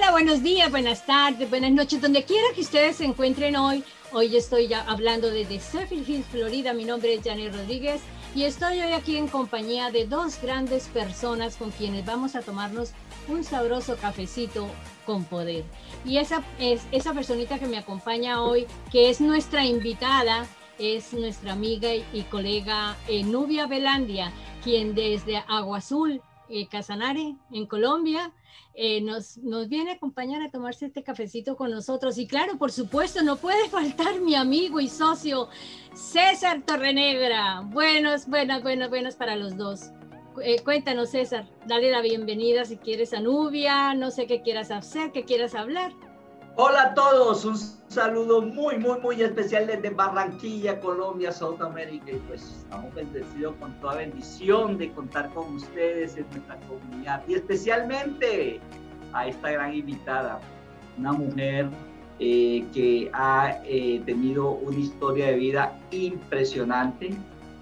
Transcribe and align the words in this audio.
Hola, 0.00 0.12
buenos 0.12 0.42
días, 0.42 0.70
buenas 0.70 1.04
tardes, 1.04 1.50
buenas 1.50 1.72
noches, 1.72 2.00
donde 2.00 2.24
quiera 2.24 2.48
que 2.54 2.62
ustedes 2.62 2.96
se 2.96 3.04
encuentren 3.04 3.54
hoy. 3.54 3.84
Hoy 4.12 4.34
estoy 4.34 4.66
ya 4.66 4.80
hablando 4.88 5.28
desde 5.28 5.58
Sheffield 5.58 6.08
Hills, 6.08 6.26
Florida. 6.28 6.72
Mi 6.72 6.86
nombre 6.86 7.12
es 7.12 7.20
Janet 7.22 7.54
Rodríguez 7.54 8.00
y 8.34 8.44
estoy 8.44 8.80
hoy 8.80 8.92
aquí 8.92 9.18
en 9.18 9.28
compañía 9.28 9.90
de 9.90 10.06
dos 10.06 10.40
grandes 10.40 10.88
personas 10.88 11.56
con 11.56 11.70
quienes 11.70 12.06
vamos 12.06 12.34
a 12.34 12.40
tomarnos 12.40 12.92
un 13.28 13.44
sabroso 13.44 13.98
cafecito 13.98 14.68
con 15.04 15.24
poder. 15.24 15.64
Y 16.06 16.16
esa 16.16 16.42
es 16.58 16.80
esa 16.92 17.12
personita 17.12 17.58
que 17.58 17.66
me 17.66 17.76
acompaña 17.76 18.42
hoy, 18.42 18.66
que 18.90 19.10
es 19.10 19.20
nuestra 19.20 19.66
invitada, 19.66 20.46
es 20.78 21.12
nuestra 21.12 21.52
amiga 21.52 21.94
y, 21.94 22.22
colega 22.30 22.96
eh, 23.06 23.22
Nubia 23.22 23.66
Belandia, 23.66 24.32
quien 24.64 24.94
desde 24.94 25.44
Agua 25.46 25.76
Azul, 25.76 26.22
eh, 26.48 26.66
Casanare, 26.68 27.36
en 27.52 27.66
Colombia, 27.66 28.32
eh, 28.82 29.02
nos, 29.02 29.36
nos 29.36 29.68
viene 29.68 29.90
a 29.90 29.94
acompañar 29.96 30.40
a 30.40 30.50
tomarse 30.50 30.86
este 30.86 31.02
cafecito 31.02 31.54
con 31.54 31.70
nosotros. 31.70 32.16
Y 32.16 32.26
claro, 32.26 32.56
por 32.56 32.72
supuesto, 32.72 33.22
no 33.22 33.36
puede 33.36 33.68
faltar 33.70 34.22
mi 34.22 34.34
amigo 34.34 34.80
y 34.80 34.88
socio 34.88 35.50
César 35.92 36.62
Torrenegra. 36.64 37.60
Buenos, 37.60 38.26
buenas, 38.26 38.62
buenas, 38.62 38.88
buenas 38.88 39.16
para 39.16 39.36
los 39.36 39.58
dos. 39.58 39.90
Eh, 40.42 40.62
cuéntanos, 40.64 41.10
César, 41.10 41.46
dale 41.66 41.90
la 41.90 42.00
bienvenida 42.00 42.64
si 42.64 42.78
quieres 42.78 43.12
a 43.12 43.20
Nubia, 43.20 43.92
no 43.92 44.10
sé 44.10 44.26
qué 44.26 44.40
quieras 44.40 44.70
hacer, 44.70 45.12
qué 45.12 45.26
quieras 45.26 45.54
hablar. 45.54 45.92
Hola 46.56 46.82
a 46.82 46.94
todos, 46.94 47.44
un 47.44 47.56
saludo 47.56 48.42
muy, 48.42 48.76
muy, 48.76 48.98
muy 49.00 49.22
especial 49.22 49.68
desde 49.68 49.90
Barranquilla, 49.90 50.80
Colombia, 50.80 51.30
Sudamérica. 51.30 52.10
Y 52.10 52.16
pues 52.26 52.42
estamos 52.42 52.92
bendecidos 52.92 53.54
con 53.60 53.72
toda 53.80 53.96
bendición 53.96 54.76
de 54.76 54.92
contar 54.92 55.32
con 55.32 55.54
ustedes 55.54 56.16
en 56.16 56.26
nuestra 56.30 56.58
comunidad. 56.68 57.22
Y 57.28 57.34
especialmente 57.34 58.60
a 59.12 59.28
esta 59.28 59.52
gran 59.52 59.74
invitada, 59.74 60.40
una 60.98 61.12
mujer 61.12 61.68
eh, 62.18 62.64
que 62.74 63.10
ha 63.14 63.60
eh, 63.64 64.02
tenido 64.04 64.50
una 64.50 64.78
historia 64.78 65.26
de 65.26 65.36
vida 65.36 65.78
impresionante, 65.92 67.10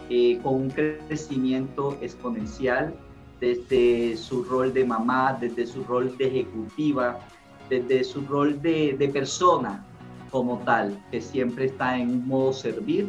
eh, 0.09 0.39
con 0.43 0.55
un 0.55 0.71
crecimiento 0.71 1.99
exponencial 2.01 2.95
desde 3.39 4.17
su 4.17 4.45
rol 4.45 4.73
de 4.73 4.87
mamá, 4.87 5.37
desde 5.39 5.67
su 5.67 5.85
rol 5.85 6.17
de 6.17 6.27
ejecutiva 6.27 7.21
desde 7.69 8.05
su 8.05 8.23
rol 8.23 8.61
de, 8.63 9.11
persona 9.13 9.85
como 10.31 10.59
tal, 10.59 11.03
que 11.11 11.21
siempre 11.21 11.67
está 11.67 11.99
en 11.99 12.11
un 12.11 12.29
modo 12.29 12.53
servir, 12.53 13.09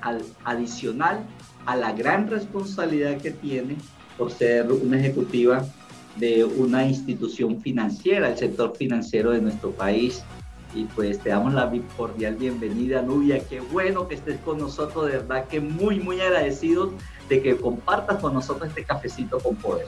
al, 0.00 0.22
adicional 0.44 1.24
a 1.66 1.76
la 1.76 1.92
gran 1.92 2.28
responsabilidad 2.28 3.18
que 3.18 3.30
tiene 3.30 3.76
por 4.16 4.30
ser 4.30 4.70
una 4.72 4.98
ejecutiva 4.98 5.64
de 6.16 6.44
una 6.44 6.86
institución 6.86 7.60
financiera, 7.60 8.30
el 8.30 8.36
sector 8.36 8.76
financiero 8.76 9.30
de 9.30 9.40
nuestro 9.40 9.70
país. 9.70 10.22
Y 10.74 10.84
pues 10.84 11.18
te 11.20 11.30
damos 11.30 11.54
la 11.54 11.70
cordial 11.96 12.36
bienvenida, 12.36 13.02
Nubia. 13.02 13.40
Qué 13.48 13.60
bueno 13.60 14.06
que 14.06 14.16
estés 14.16 14.38
con 14.40 14.58
nosotros, 14.58 15.06
de 15.06 15.18
verdad 15.18 15.46
que 15.46 15.60
muy, 15.60 15.98
muy 16.00 16.20
agradecidos 16.20 16.90
de 17.28 17.42
que 17.42 17.56
compartas 17.56 18.18
con 18.20 18.34
nosotros 18.34 18.68
este 18.68 18.84
cafecito 18.84 19.38
con 19.38 19.56
poder. 19.56 19.86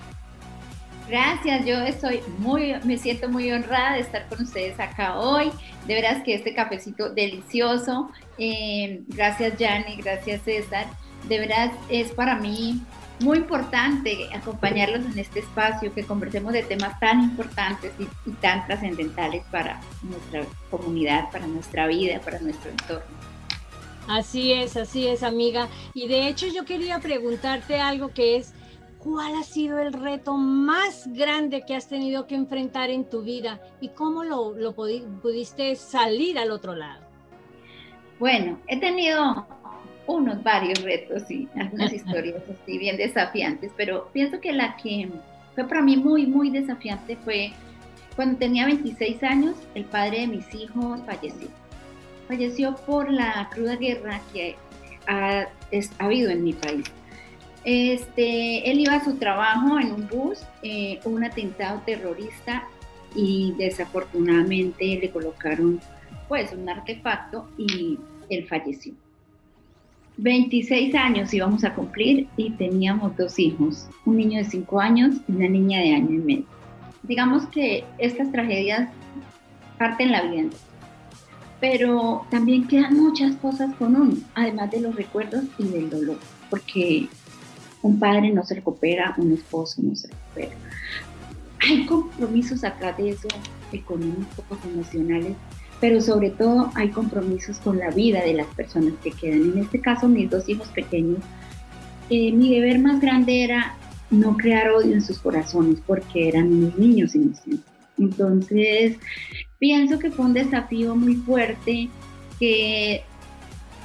Gracias, 1.11 1.66
yo 1.66 1.75
estoy 1.80 2.20
muy, 2.39 2.72
me 2.84 2.97
siento 2.97 3.28
muy 3.28 3.50
honrada 3.50 3.94
de 3.94 4.00
estar 4.00 4.28
con 4.28 4.42
ustedes 4.42 4.78
acá 4.78 5.19
hoy. 5.19 5.50
De 5.89 5.94
veras 5.94 6.22
que 6.22 6.34
este 6.34 6.55
cafecito 6.55 7.11
delicioso. 7.11 8.12
Eh, 8.39 9.03
gracias, 9.08 9.55
Jani, 9.58 9.97
gracias, 9.97 10.42
César. 10.42 10.86
De 11.28 11.41
veras 11.41 11.72
es 11.88 12.12
para 12.12 12.36
mí 12.36 12.81
muy 13.19 13.38
importante 13.38 14.28
acompañarlos 14.33 15.05
en 15.05 15.19
este 15.19 15.41
espacio, 15.41 15.92
que 15.92 16.05
conversemos 16.05 16.53
de 16.53 16.62
temas 16.62 16.98
tan 17.00 17.25
importantes 17.25 17.92
y, 17.98 18.05
y 18.31 18.33
tan 18.34 18.64
trascendentales 18.69 19.42
para 19.50 19.81
nuestra 20.03 20.44
comunidad, 20.70 21.28
para 21.32 21.49
nuestra 21.49 21.88
vida, 21.88 22.20
para 22.20 22.38
nuestro 22.38 22.70
entorno. 22.70 23.31
Así 24.06 24.53
es, 24.53 24.76
así 24.76 25.09
es, 25.09 25.25
amiga. 25.25 25.69
Y 25.93 26.06
de 26.06 26.28
hecho 26.28 26.47
yo 26.47 26.65
quería 26.65 27.00
preguntarte 27.00 27.81
algo 27.81 28.09
que 28.15 28.37
es, 28.37 28.54
¿Cuál 29.03 29.34
ha 29.37 29.43
sido 29.43 29.78
el 29.78 29.94
reto 29.94 30.37
más 30.37 31.09
grande 31.12 31.62
que 31.66 31.75
has 31.75 31.88
tenido 31.88 32.27
que 32.27 32.34
enfrentar 32.34 32.91
en 32.91 33.09
tu 33.09 33.22
vida 33.22 33.59
y 33.81 33.88
cómo 33.88 34.25
lo, 34.25 34.53
lo 34.53 34.75
pudiste 34.75 35.75
salir 35.75 36.38
al 36.38 36.50
otro 36.50 36.75
lado? 36.75 37.03
Bueno, 38.19 38.59
he 38.69 38.78
tenido 38.78 39.47
unos 40.06 40.43
varios 40.43 40.83
retos 40.83 41.31
y 41.31 41.49
algunas 41.56 41.93
historias 41.94 42.43
así 42.62 42.77
bien 42.77 42.99
desafiantes, 42.99 43.72
pero 43.75 44.09
pienso 44.12 44.38
que 44.38 44.53
la 44.53 44.77
que 44.77 45.09
fue 45.55 45.65
para 45.65 45.81
mí 45.81 45.97
muy, 45.97 46.27
muy 46.27 46.50
desafiante 46.50 47.17
fue 47.25 47.53
cuando 48.17 48.38
tenía 48.38 48.67
26 48.67 49.22
años, 49.22 49.56
el 49.75 49.87
padre 49.87 50.21
de 50.21 50.27
mis 50.27 50.55
hijos 50.55 51.00
falleció. 51.06 51.49
Falleció 52.28 52.77
por 52.77 53.11
la 53.11 53.49
cruda 53.50 53.77
guerra 53.77 54.21
que 54.34 54.56
ha, 55.06 55.47
ha 55.99 56.05
habido 56.05 56.31
en 56.31 56.44
mi 56.44 56.53
país. 56.53 56.84
Este, 57.65 58.71
él 58.71 58.81
iba 58.81 58.94
a 58.94 59.04
su 59.04 59.16
trabajo 59.16 59.78
en 59.78 59.93
un 59.93 60.09
bus, 60.09 60.41
eh, 60.62 60.98
un 61.04 61.25
atentado 61.25 61.82
terrorista 61.84 62.65
y 63.15 63.54
desafortunadamente 63.59 64.98
le 65.00 65.10
colocaron 65.10 65.81
pues 66.28 66.53
un 66.53 66.69
artefacto 66.69 67.49
y 67.59 67.99
él 68.31 68.47
falleció. 68.47 68.94
26 70.16 70.94
años 70.94 71.32
íbamos 71.32 71.65
a 71.65 71.75
cumplir 71.75 72.28
y 72.37 72.50
teníamos 72.50 73.16
dos 73.16 73.38
hijos, 73.38 73.88
un 74.04 74.16
niño 74.16 74.38
de 74.38 74.44
5 74.44 74.81
años 74.81 75.16
y 75.28 75.32
una 75.32 75.49
niña 75.49 75.81
de 75.81 75.94
año 75.94 76.12
y 76.12 76.19
medio. 76.19 76.44
Digamos 77.03 77.47
que 77.47 77.84
estas 77.99 78.31
tragedias 78.31 78.91
parten 79.78 80.12
la 80.12 80.22
vida, 80.22 80.50
pero 81.59 82.26
también 82.31 82.69
quedan 82.69 82.99
muchas 82.99 83.34
cosas 83.37 83.75
con 83.76 83.97
uno, 83.97 84.16
además 84.34 84.70
de 84.70 84.81
los 84.81 84.94
recuerdos 84.94 85.44
y 85.59 85.65
del 85.65 85.88
dolor, 85.88 86.19
porque 86.50 87.09
un 87.83 87.99
padre 87.99 88.31
no 88.31 88.45
se 88.45 88.55
recupera, 88.55 89.15
un 89.19 89.33
esposo 89.33 89.83
no 89.83 89.95
se 89.95 90.09
recupera. 90.09 90.57
Hay 91.61 91.87
compromisos 91.87 92.65
atrás 92.65 92.97
de 92.97 93.11
eso, 93.11 93.29
económicos, 93.73 94.45
emocionales, 94.65 95.37
pero 95.81 96.01
sobre 96.01 96.31
todo 96.31 96.71
hay 96.75 96.91
compromisos 96.91 97.59
con 97.59 97.79
la 97.79 97.91
vida 97.91 98.23
de 98.23 98.35
las 98.35 98.47
personas 98.49 98.95
que 99.03 99.13
quedan. 99.13 99.53
En 99.53 99.59
este 99.59 99.81
caso, 99.81 100.09
mis 100.09 100.31
dos 100.31 100.49
hijos 100.49 100.69
pequeños, 100.69 101.19
eh, 102.11 102.33
mi 102.33 102.55
deber 102.55 102.79
más 102.79 103.01
grande 103.01 103.45
era 103.45 103.77
no 104.11 104.37
crear 104.37 104.71
odio 104.71 104.95
en 104.95 105.03
sus 105.03 105.19
corazones 105.19 105.81
porque 105.87 106.29
eran 106.29 106.53
unos 106.53 106.79
niños 106.79 107.15
inocentes. 107.15 107.61
Entonces, 107.99 108.97
pienso 109.59 109.99
que 109.99 110.11
fue 110.11 110.27
un 110.27 110.33
desafío 110.35 110.97
muy 110.97 111.17
fuerte 111.17 111.89
que 112.39 113.03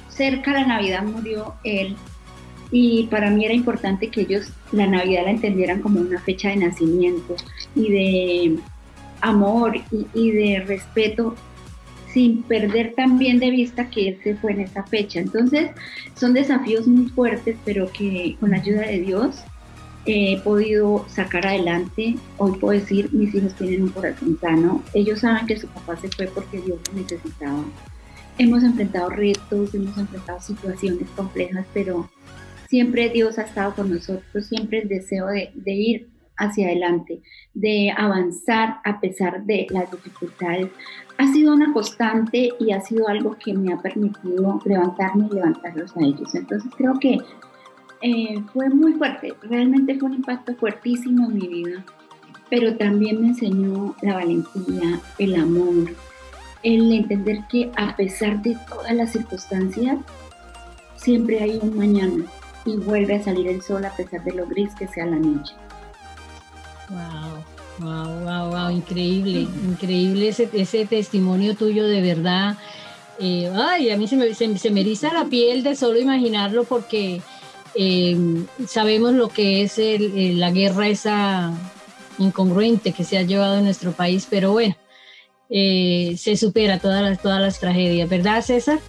cerca 0.09 0.53
de 0.53 0.61
la 0.61 0.67
Navidad 0.67 1.03
murió 1.03 1.55
él 1.63 1.95
y 2.71 3.07
para 3.07 3.29
mí 3.29 3.45
era 3.45 3.53
importante 3.53 4.09
que 4.09 4.21
ellos 4.21 4.51
la 4.71 4.87
Navidad 4.87 5.23
la 5.25 5.31
entendieran 5.31 5.81
como 5.81 5.99
una 5.99 6.19
fecha 6.19 6.49
de 6.49 6.57
nacimiento 6.57 7.35
y 7.75 7.91
de 7.91 8.59
amor 9.21 9.75
y, 10.13 10.31
de 10.31 10.63
respeto 10.65 11.35
sin 12.11 12.43
perder 12.43 12.93
también 12.95 13.39
de 13.39 13.49
vista 13.49 13.89
que 13.89 14.09
él 14.09 14.19
se 14.23 14.35
fue 14.35 14.53
en 14.53 14.61
esa 14.61 14.83
fecha. 14.83 15.19
Entonces 15.19 15.71
son 16.15 16.33
desafíos 16.33 16.87
muy 16.87 17.09
fuertes, 17.09 17.57
pero 17.65 17.91
que 17.91 18.37
con 18.39 18.51
la 18.51 18.57
ayuda 18.57 18.81
de 18.81 18.99
Dios 18.99 19.43
he 20.05 20.39
podido 20.41 21.05
sacar 21.09 21.45
adelante. 21.45 22.15
Hoy 22.37 22.57
puedo 22.57 22.79
decir, 22.79 23.09
mis 23.11 23.33
hijos 23.35 23.53
tienen 23.55 23.83
un 23.83 23.89
corazón 23.89 24.37
sano. 24.39 24.81
Ellos 24.93 25.19
saben 25.19 25.45
que 25.45 25.57
su 25.57 25.67
papá 25.67 25.97
se 25.97 26.07
fue 26.09 26.27
porque 26.27 26.61
Dios 26.61 26.79
lo 26.87 27.01
necesitaba. 27.01 27.65
Hemos 28.37 28.63
enfrentado 28.63 29.09
retos, 29.09 29.73
hemos 29.73 29.97
enfrentado 29.97 30.39
situaciones 30.39 31.07
complejas, 31.15 31.65
pero 31.73 32.09
siempre 32.75 33.07
Dios 33.07 33.39
ha 33.39 33.43
estado 33.43 33.73
con 33.73 33.89
nosotros, 33.89 34.47
siempre 34.47 34.79
el 34.79 34.89
deseo 34.89 35.27
de, 35.27 35.49
ir 35.65 36.09
hacia 36.35 36.67
adelante, 36.67 37.21
de 37.53 37.89
avanzar 37.95 38.81
a 38.83 38.99
pesar 38.99 39.45
de 39.45 39.65
las 39.69 39.89
dificultades. 39.89 40.67
Ha 41.17 41.25
sido 41.31 41.53
una 41.53 41.71
constante 41.71 42.49
y 42.59 42.73
ha 42.73 42.81
sido 42.81 43.07
algo 43.07 43.37
que 43.37 43.53
me 43.53 43.71
ha 43.71 43.77
permitido 43.77 44.59
levantarme 44.65 45.29
y 45.31 45.35
levantarlos 45.35 45.95
a 45.95 46.01
ellos. 46.01 46.35
Entonces 46.35 46.69
creo 46.75 46.99
que 46.99 47.19
eh, 48.01 48.43
fue 48.51 48.67
muy 48.67 48.91
fuerte, 48.95 49.33
realmente 49.43 49.97
fue 49.97 50.09
un 50.09 50.15
impacto 50.15 50.53
fuertísimo 50.55 51.27
en 51.27 51.33
mi 51.35 51.47
vida, 51.47 51.85
pero 52.49 52.75
también 52.75 53.21
me 53.21 53.27
enseñó 53.29 53.95
la 54.01 54.15
valentía, 54.15 54.99
el 55.17 55.35
amor, 55.35 55.95
el 56.61 56.91
entender 56.91 57.39
que 57.49 57.71
a 57.77 57.95
pesar 57.95 58.41
de 58.41 58.57
todas 58.67 58.93
las 58.93 59.13
circunstancias, 59.13 59.97
siempre 60.97 61.39
hay 61.39 61.57
un 61.61 61.77
mañana 61.77 62.25
y 62.65 62.77
vuelve 62.77 63.15
a 63.15 63.23
salir 63.23 63.47
el 63.47 63.61
sol 63.61 63.85
a 63.85 63.95
pesar 63.95 64.23
de 64.23 64.33
lo 64.33 64.47
gris 64.47 64.73
que 64.75 64.87
sea 64.87 65.05
la 65.05 65.17
noche. 65.17 65.53
Wow, 66.89 67.87
wow, 67.87 68.19
wow, 68.23 68.49
wow, 68.51 68.69
increíble, 68.69 69.41
increíble 69.41 70.29
ese, 70.29 70.49
ese 70.53 70.85
testimonio 70.85 71.55
tuyo 71.55 71.85
de 71.87 72.01
verdad. 72.01 72.57
Eh, 73.19 73.51
ay, 73.55 73.91
a 73.91 73.97
mí 73.97 74.07
se 74.07 74.17
me, 74.17 74.33
se, 74.33 74.69
me, 74.71 74.81
eriza 74.81 75.13
la 75.13 75.25
piel 75.25 75.63
de 75.63 75.75
solo 75.75 75.99
imaginarlo 75.99 76.65
porque 76.65 77.21
em, 77.75 78.45
sabemos 78.67 79.13
lo 79.13 79.29
que 79.29 79.63
es 79.63 79.77
la 79.77 80.51
guerra 80.51 80.89
esa 80.89 81.53
incongruente 82.17 82.91
que 82.91 83.03
se 83.03 83.17
ha 83.17 83.23
llevado 83.23 83.57
en 83.57 83.65
nuestro 83.65 83.91
país, 83.91 84.27
pero 84.29 84.51
bueno, 84.51 84.75
eh, 85.49 86.15
se 86.17 86.35
supera 86.35 86.79
todas 86.79 87.01
las, 87.01 87.21
todas 87.21 87.41
las 87.41 87.59
tragedias, 87.59 88.09
¿verdad 88.09 88.41
César? 88.41 88.79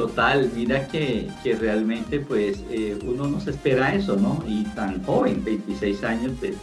Total, 0.00 0.50
mira 0.54 0.88
que, 0.88 1.28
que 1.42 1.54
realmente 1.54 2.20
pues 2.20 2.64
eh, 2.70 2.98
uno 3.04 3.28
no 3.28 3.38
se 3.38 3.50
espera 3.50 3.94
eso, 3.94 4.16
¿no? 4.16 4.42
Y 4.48 4.64
tan 4.74 5.04
joven, 5.04 5.44
26 5.44 6.02
años, 6.04 6.32
pues 6.40 6.54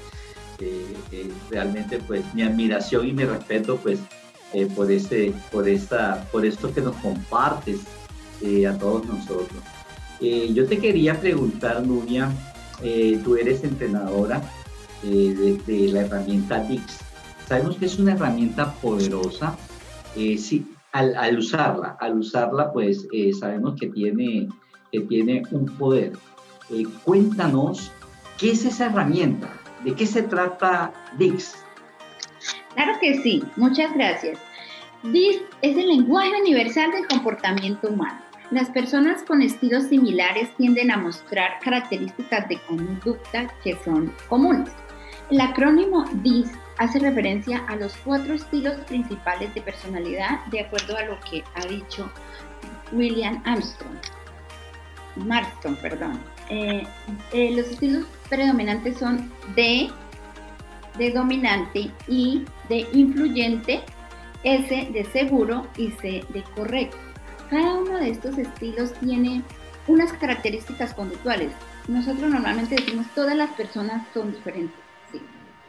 eh, 0.59 1.29
realmente 1.51 1.99
pues 1.99 2.23
mi 2.33 2.41
admiración 2.41 3.07
y 3.07 3.13
mi 3.13 3.25
respeto 3.25 3.77
pues 3.77 3.99
por, 4.75 4.91
este, 4.91 5.35
por, 5.51 5.69
esta, 5.69 6.25
por 6.31 6.47
esto 6.47 6.73
que 6.73 6.81
nos 6.81 6.95
compartes 6.95 7.81
a 8.67 8.73
todos 8.79 9.05
nosotros. 9.05 9.61
yo 10.19 10.65
te 10.65 10.79
quería 10.79 11.19
preguntar, 11.19 11.85
Nuria, 11.85 12.31
tú 13.23 13.35
eres 13.35 13.63
entrenadora 13.63 14.41
de, 15.03 15.89
la 15.93 16.01
herramienta 16.01 16.63
Dix. 16.63 17.01
Sabemos 17.47 17.75
que 17.75 17.85
es 17.85 17.99
una 17.99 18.13
herramienta 18.13 18.73
poderosa. 18.81 19.55
Eh, 20.15 20.39
sí, 20.39 20.65
al, 20.91 21.37
usarla, 21.37 21.97
al 21.99 22.17
usarla, 22.17 22.71
pues 22.71 23.07
eh, 23.11 23.33
sabemos 23.33 23.79
que 23.79 23.87
tiene, 23.87 24.47
que 24.91 25.01
tiene 25.01 25.43
un 25.51 25.65
poder. 25.77 26.13
Eh, 26.69 26.85
cuéntanos, 27.03 27.91
¿qué 28.37 28.51
es 28.51 28.65
esa 28.65 28.87
herramienta? 28.87 29.49
¿De 29.83 29.93
qué 29.93 30.05
se 30.05 30.23
trata 30.23 30.91
DIX? 31.17 31.55
Claro 32.73 32.93
que 32.99 33.21
sí, 33.21 33.43
muchas 33.55 33.93
gracias. 33.93 34.39
DIX 35.03 35.41
es 35.61 35.77
el 35.77 35.87
lenguaje 35.87 36.31
universal 36.41 36.91
del 36.91 37.07
comportamiento 37.07 37.89
humano. 37.89 38.21
Las 38.49 38.69
personas 38.69 39.23
con 39.23 39.41
estilos 39.41 39.83
similares 39.85 40.55
tienden 40.55 40.89
a 40.91 40.97
mostrar 40.97 41.59
características 41.61 42.47
de 42.47 42.57
conducta 42.61 43.53
que 43.63 43.77
son 43.83 44.13
comunes. 44.29 44.69
El 45.29 45.41
acrónimo 45.41 46.05
DIS 46.23 46.49
hace 46.77 46.99
referencia 46.99 47.65
a 47.67 47.75
los 47.75 47.95
cuatro 47.97 48.33
estilos 48.33 48.75
principales 48.87 49.53
de 49.53 49.61
personalidad 49.61 50.45
de 50.47 50.61
acuerdo 50.61 50.97
a 50.97 51.03
lo 51.03 51.19
que 51.21 51.43
ha 51.55 51.65
dicho 51.65 52.09
William 52.91 53.41
Armstrong. 53.45 53.97
Marston, 55.15 55.75
perdón. 55.77 56.19
Eh, 56.49 56.83
eh, 57.33 57.51
los 57.55 57.67
estilos 57.67 58.05
predominantes 58.29 58.97
son 58.97 59.31
D, 59.55 59.89
de 60.97 61.11
dominante, 61.11 61.91
I 62.07 62.45
de 62.69 62.87
influyente, 62.93 63.81
S 64.43 64.89
de 64.91 65.05
seguro 65.11 65.67
y 65.77 65.91
C 65.91 66.23
de 66.29 66.43
correcto. 66.55 66.97
Cada 67.49 67.73
uno 67.73 67.97
de 67.97 68.09
estos 68.11 68.37
estilos 68.37 68.93
tiene 68.93 69.41
unas 69.87 70.13
características 70.13 70.93
conductuales. 70.93 71.51
Nosotros 71.87 72.29
normalmente 72.29 72.75
decimos 72.75 73.07
todas 73.15 73.35
las 73.35 73.49
personas 73.51 74.05
son 74.13 74.33
diferentes 74.33 74.86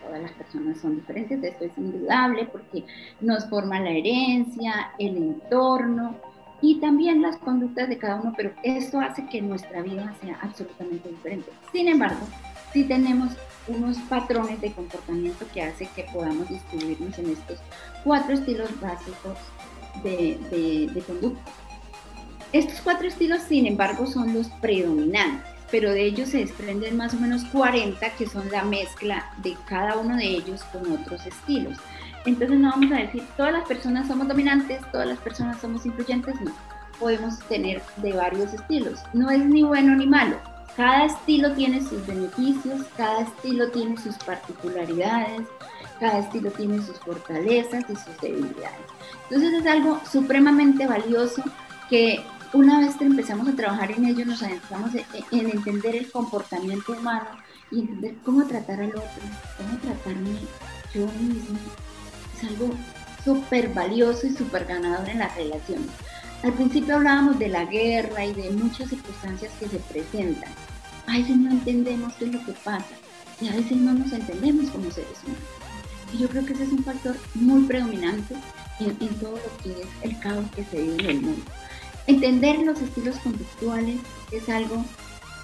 todas 0.08 0.22
las 0.22 0.32
personas 0.32 0.78
son 0.78 0.96
diferentes, 0.96 1.42
esto 1.42 1.64
es 1.64 1.72
indudable 1.76 2.46
porque 2.46 2.84
nos 3.20 3.48
forma 3.48 3.78
la 3.80 3.90
herencia, 3.90 4.92
el 4.98 5.16
entorno 5.16 6.16
y 6.60 6.80
también 6.80 7.22
las 7.22 7.36
conductas 7.36 7.88
de 7.88 7.98
cada 7.98 8.16
uno, 8.16 8.32
pero 8.36 8.52
esto 8.62 9.00
hace 9.00 9.26
que 9.26 9.40
nuestra 9.42 9.82
vida 9.82 10.12
sea 10.20 10.38
absolutamente 10.42 11.08
diferente. 11.08 11.50
Sin 11.72 11.88
embargo, 11.88 12.26
sí 12.72 12.84
tenemos 12.84 13.36
unos 13.68 13.98
patrones 14.08 14.60
de 14.60 14.72
comportamiento 14.72 15.44
que 15.52 15.62
hace 15.62 15.86
que 15.94 16.04
podamos 16.12 16.48
distribuirnos 16.48 17.18
en 17.18 17.30
estos 17.30 17.58
cuatro 18.02 18.34
estilos 18.34 18.70
básicos 18.80 19.36
de, 20.02 20.38
de, 20.50 20.92
de 20.92 21.00
conducta. 21.02 21.42
Estos 22.52 22.80
cuatro 22.80 23.06
estilos, 23.06 23.42
sin 23.42 23.66
embargo, 23.66 24.06
son 24.06 24.32
los 24.32 24.48
predominantes 24.62 25.57
pero 25.70 25.90
de 25.90 26.04
ellos 26.04 26.30
se 26.30 26.38
desprenden 26.38 26.96
más 26.96 27.14
o 27.14 27.18
menos 27.18 27.44
40 27.46 28.10
que 28.16 28.26
son 28.26 28.50
la 28.50 28.64
mezcla 28.64 29.30
de 29.42 29.56
cada 29.66 29.96
uno 29.96 30.16
de 30.16 30.26
ellos 30.26 30.62
con 30.72 30.90
otros 30.92 31.26
estilos. 31.26 31.76
Entonces 32.24 32.58
no 32.58 32.70
vamos 32.70 32.92
a 32.92 32.96
decir 32.96 33.22
todas 33.36 33.52
las 33.52 33.68
personas 33.68 34.08
somos 34.08 34.28
dominantes, 34.28 34.80
todas 34.92 35.06
las 35.06 35.18
personas 35.18 35.60
somos 35.60 35.86
influyentes, 35.86 36.40
no. 36.40 36.52
Podemos 36.98 37.38
tener 37.40 37.80
de 37.98 38.12
varios 38.12 38.52
estilos. 38.52 39.00
No 39.12 39.30
es 39.30 39.44
ni 39.44 39.62
bueno 39.62 39.94
ni 39.94 40.06
malo. 40.06 40.36
Cada 40.76 41.06
estilo 41.06 41.52
tiene 41.52 41.80
sus 41.80 42.06
beneficios, 42.06 42.82
cada 42.96 43.22
estilo 43.22 43.70
tiene 43.70 43.96
sus 43.96 44.16
particularidades, 44.18 45.42
cada 45.98 46.20
estilo 46.20 46.50
tiene 46.50 46.80
sus 46.82 46.98
fortalezas 46.98 47.84
y 47.88 47.96
sus 47.96 48.20
debilidades. 48.20 48.86
Entonces 49.24 49.60
es 49.60 49.66
algo 49.66 50.00
supremamente 50.10 50.86
valioso 50.86 51.42
que 51.88 52.20
una 52.52 52.80
vez 52.80 52.96
que 52.96 53.04
empezamos 53.04 53.48
a 53.48 53.56
trabajar 53.56 53.90
en 53.90 54.06
ello, 54.06 54.24
nos 54.24 54.42
adentramos 54.42 54.90
en, 54.94 55.50
entender 55.50 55.96
el 55.96 56.10
comportamiento 56.10 56.92
humano 56.92 57.28
y 57.70 57.80
entender 57.80 58.14
cómo 58.24 58.46
tratar 58.46 58.80
al 58.80 58.90
otro, 58.90 59.22
cómo 59.56 59.78
tratarme 59.78 60.30
yo 60.94 61.06
mismo. 61.20 61.58
Es 62.36 62.44
algo 62.48 62.70
súper 63.24 63.72
valioso 63.74 64.26
y 64.26 64.34
súper 64.34 64.64
ganador 64.64 65.08
en 65.08 65.18
las 65.18 65.34
relaciones. 65.36 65.90
Al 66.42 66.52
principio 66.54 66.96
hablábamos 66.96 67.38
de 67.38 67.48
la 67.48 67.64
guerra 67.64 68.24
y 68.24 68.32
de 68.32 68.50
muchas 68.50 68.88
circunstancias 68.88 69.52
que 69.58 69.68
se 69.68 69.78
presentan. 69.78 70.50
A 71.06 71.12
veces 71.12 71.36
no 71.36 71.50
entendemos 71.50 72.14
qué 72.14 72.26
es 72.26 72.32
lo 72.32 72.44
que 72.44 72.52
pasa 72.52 72.94
y 73.40 73.48
a 73.48 73.52
veces 73.52 73.76
no 73.76 73.92
nos 73.92 74.12
entendemos 74.12 74.70
como 74.70 74.90
seres 74.90 75.18
humanos. 75.24 75.42
Y 76.14 76.18
yo 76.18 76.28
creo 76.28 76.46
que 76.46 76.54
ese 76.54 76.64
es 76.64 76.72
un 76.72 76.84
factor 76.84 77.16
muy 77.34 77.64
predominante 77.64 78.34
en, 78.80 78.96
en 79.00 79.14
todo 79.16 79.32
lo 79.32 79.62
que 79.62 79.82
es 79.82 79.88
el 80.02 80.18
caos 80.20 80.46
que 80.54 80.64
se 80.64 80.80
vive 80.80 81.02
en 81.02 81.10
el 81.10 81.20
mundo. 81.20 81.42
Entender 82.08 82.60
los 82.60 82.80
estilos 82.80 83.18
conductuales 83.18 84.00
es 84.32 84.48
algo 84.48 84.82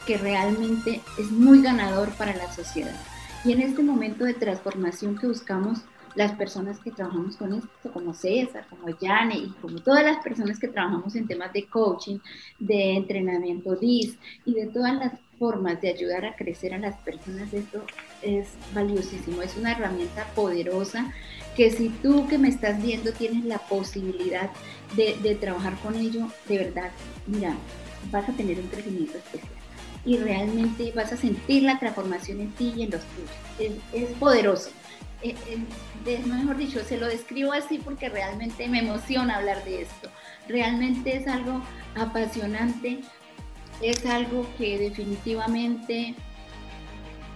que 0.07 0.17
realmente 0.17 1.03
es 1.19 1.31
muy 1.31 1.61
ganador 1.61 2.09
para 2.17 2.35
la 2.35 2.51
sociedad. 2.51 2.99
Y 3.45 3.53
en 3.53 3.61
este 3.61 3.83
momento 3.83 4.25
de 4.25 4.33
transformación 4.33 5.19
que 5.19 5.27
buscamos 5.27 5.83
las 6.15 6.33
personas 6.33 6.79
que 6.79 6.91
trabajamos 6.91 7.37
con 7.37 7.53
esto, 7.53 7.93
como 7.93 8.15
César, 8.15 8.67
como 8.71 8.89
Yane 8.99 9.37
y 9.37 9.49
como 9.61 9.81
todas 9.81 10.05
las 10.05 10.23
personas 10.25 10.59
que 10.59 10.69
trabajamos 10.69 11.15
en 11.17 11.27
temas 11.27 11.53
de 11.53 11.67
coaching, 11.67 12.19
de 12.59 12.97
entrenamiento 12.97 13.77
DIS 13.77 14.17
y 14.47 14.55
de 14.55 14.65
todas 14.65 14.95
las 14.95 15.13
formas 15.39 15.83
de 15.83 15.91
ayudar 15.91 16.25
a 16.25 16.35
crecer 16.35 16.73
a 16.73 16.79
las 16.79 16.97
personas, 17.01 17.53
esto 17.53 17.85
es 18.23 18.49
valiosísimo, 18.73 19.43
es 19.43 19.55
una 19.59 19.73
herramienta 19.73 20.25
poderosa 20.35 21.13
que 21.57 21.71
si 21.71 21.89
tú 21.89 22.27
que 22.29 22.39
me 22.39 22.49
estás 22.49 22.83
viendo 22.83 23.13
tienes 23.13 23.45
la 23.45 23.59
posibilidad 23.59 24.51
de, 24.97 25.35
trabajar 25.41 25.77
con 25.81 25.95
ello, 25.97 26.29
de 26.49 26.59
verdad, 26.59 26.91
mira, 27.27 27.55
vas 28.11 28.29
a 28.29 28.33
tener 28.33 28.59
un 28.59 28.69
crecimiento 28.69 29.19
especial 29.19 29.53
y 30.05 30.19
realmente 30.19 30.93
vas 30.95 31.13
a 31.13 31.17
sentir 31.17 31.63
la 31.63 31.79
transformación 31.79 32.41
en 32.41 32.53
ti 32.53 32.75
y 32.77 32.83
en 32.83 32.91
los 32.91 33.01
tuyos. 33.03 33.81
Es, 33.93 34.11
poderoso. 34.19 34.71
Es, 35.23 35.35
es, 36.07 36.27
mejor 36.27 36.59
dicho, 36.59 36.81
se 36.85 36.99
lo 36.99 37.07
describo 37.07 37.53
así 37.53 37.79
porque 37.79 38.11
realmente 38.11 38.69
me 38.69 38.81
emociona 38.81 39.37
hablar 39.37 39.65
de 39.65 39.83
esto. 39.83 40.11
Realmente 40.47 41.17
es 41.17 41.27
algo 41.27 41.63
apasionante, 41.97 43.01
es 43.81 44.05
algo 44.05 44.47
que 44.59 44.79
definitivamente 44.79 46.15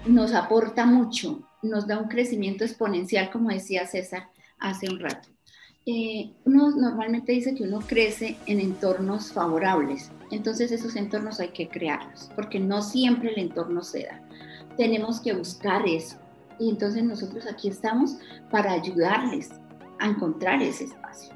nos 0.06 0.34
aporta 0.34 0.84
mucho, 0.84 1.47
nos 1.62 1.86
da 1.86 1.98
un 1.98 2.08
crecimiento 2.08 2.64
exponencial, 2.64 3.30
como 3.30 3.50
decía 3.50 3.86
César 3.86 4.28
hace 4.58 4.88
un 4.88 5.00
rato. 5.00 5.28
Eh, 5.86 6.32
uno 6.44 6.70
normalmente 6.70 7.32
dice 7.32 7.54
que 7.54 7.64
uno 7.64 7.80
crece 7.80 8.36
en 8.46 8.60
entornos 8.60 9.32
favorables, 9.32 10.10
entonces 10.30 10.70
esos 10.70 10.96
entornos 10.96 11.40
hay 11.40 11.48
que 11.48 11.68
crearlos, 11.68 12.30
porque 12.36 12.60
no 12.60 12.82
siempre 12.82 13.30
el 13.32 13.38
entorno 13.38 13.82
se 13.82 14.04
da. 14.04 14.20
Tenemos 14.76 15.20
que 15.20 15.32
buscar 15.32 15.86
eso. 15.86 16.18
Y 16.58 16.70
entonces 16.70 17.04
nosotros 17.04 17.46
aquí 17.46 17.68
estamos 17.68 18.16
para 18.50 18.72
ayudarles 18.72 19.50
a 19.98 20.08
encontrar 20.08 20.62
ese 20.62 20.84
espacio. 20.84 21.32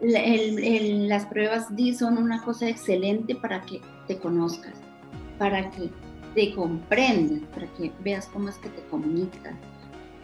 las 0.00 1.26
pruebas 1.26 1.74
D 1.76 1.92
son 1.92 2.18
una 2.18 2.42
cosa 2.42 2.68
excelente 2.68 3.34
para 3.34 3.60
que 3.62 3.80
te 4.06 4.16
conozcas, 4.18 4.74
para 5.38 5.70
que 5.70 5.90
te 6.34 6.54
comprendas, 6.54 7.40
para 7.54 7.66
que 7.74 7.92
veas 8.00 8.26
cómo 8.26 8.48
es 8.48 8.56
que 8.56 8.68
te 8.68 8.82
comunicas, 8.88 9.54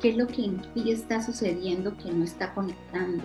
qué 0.00 0.10
es 0.10 0.16
lo 0.16 0.26
que 0.26 0.44
en 0.44 0.60
ti 0.74 0.90
está 0.90 1.22
sucediendo 1.22 1.96
que 1.96 2.12
no 2.12 2.24
está 2.24 2.52
conectando 2.54 3.24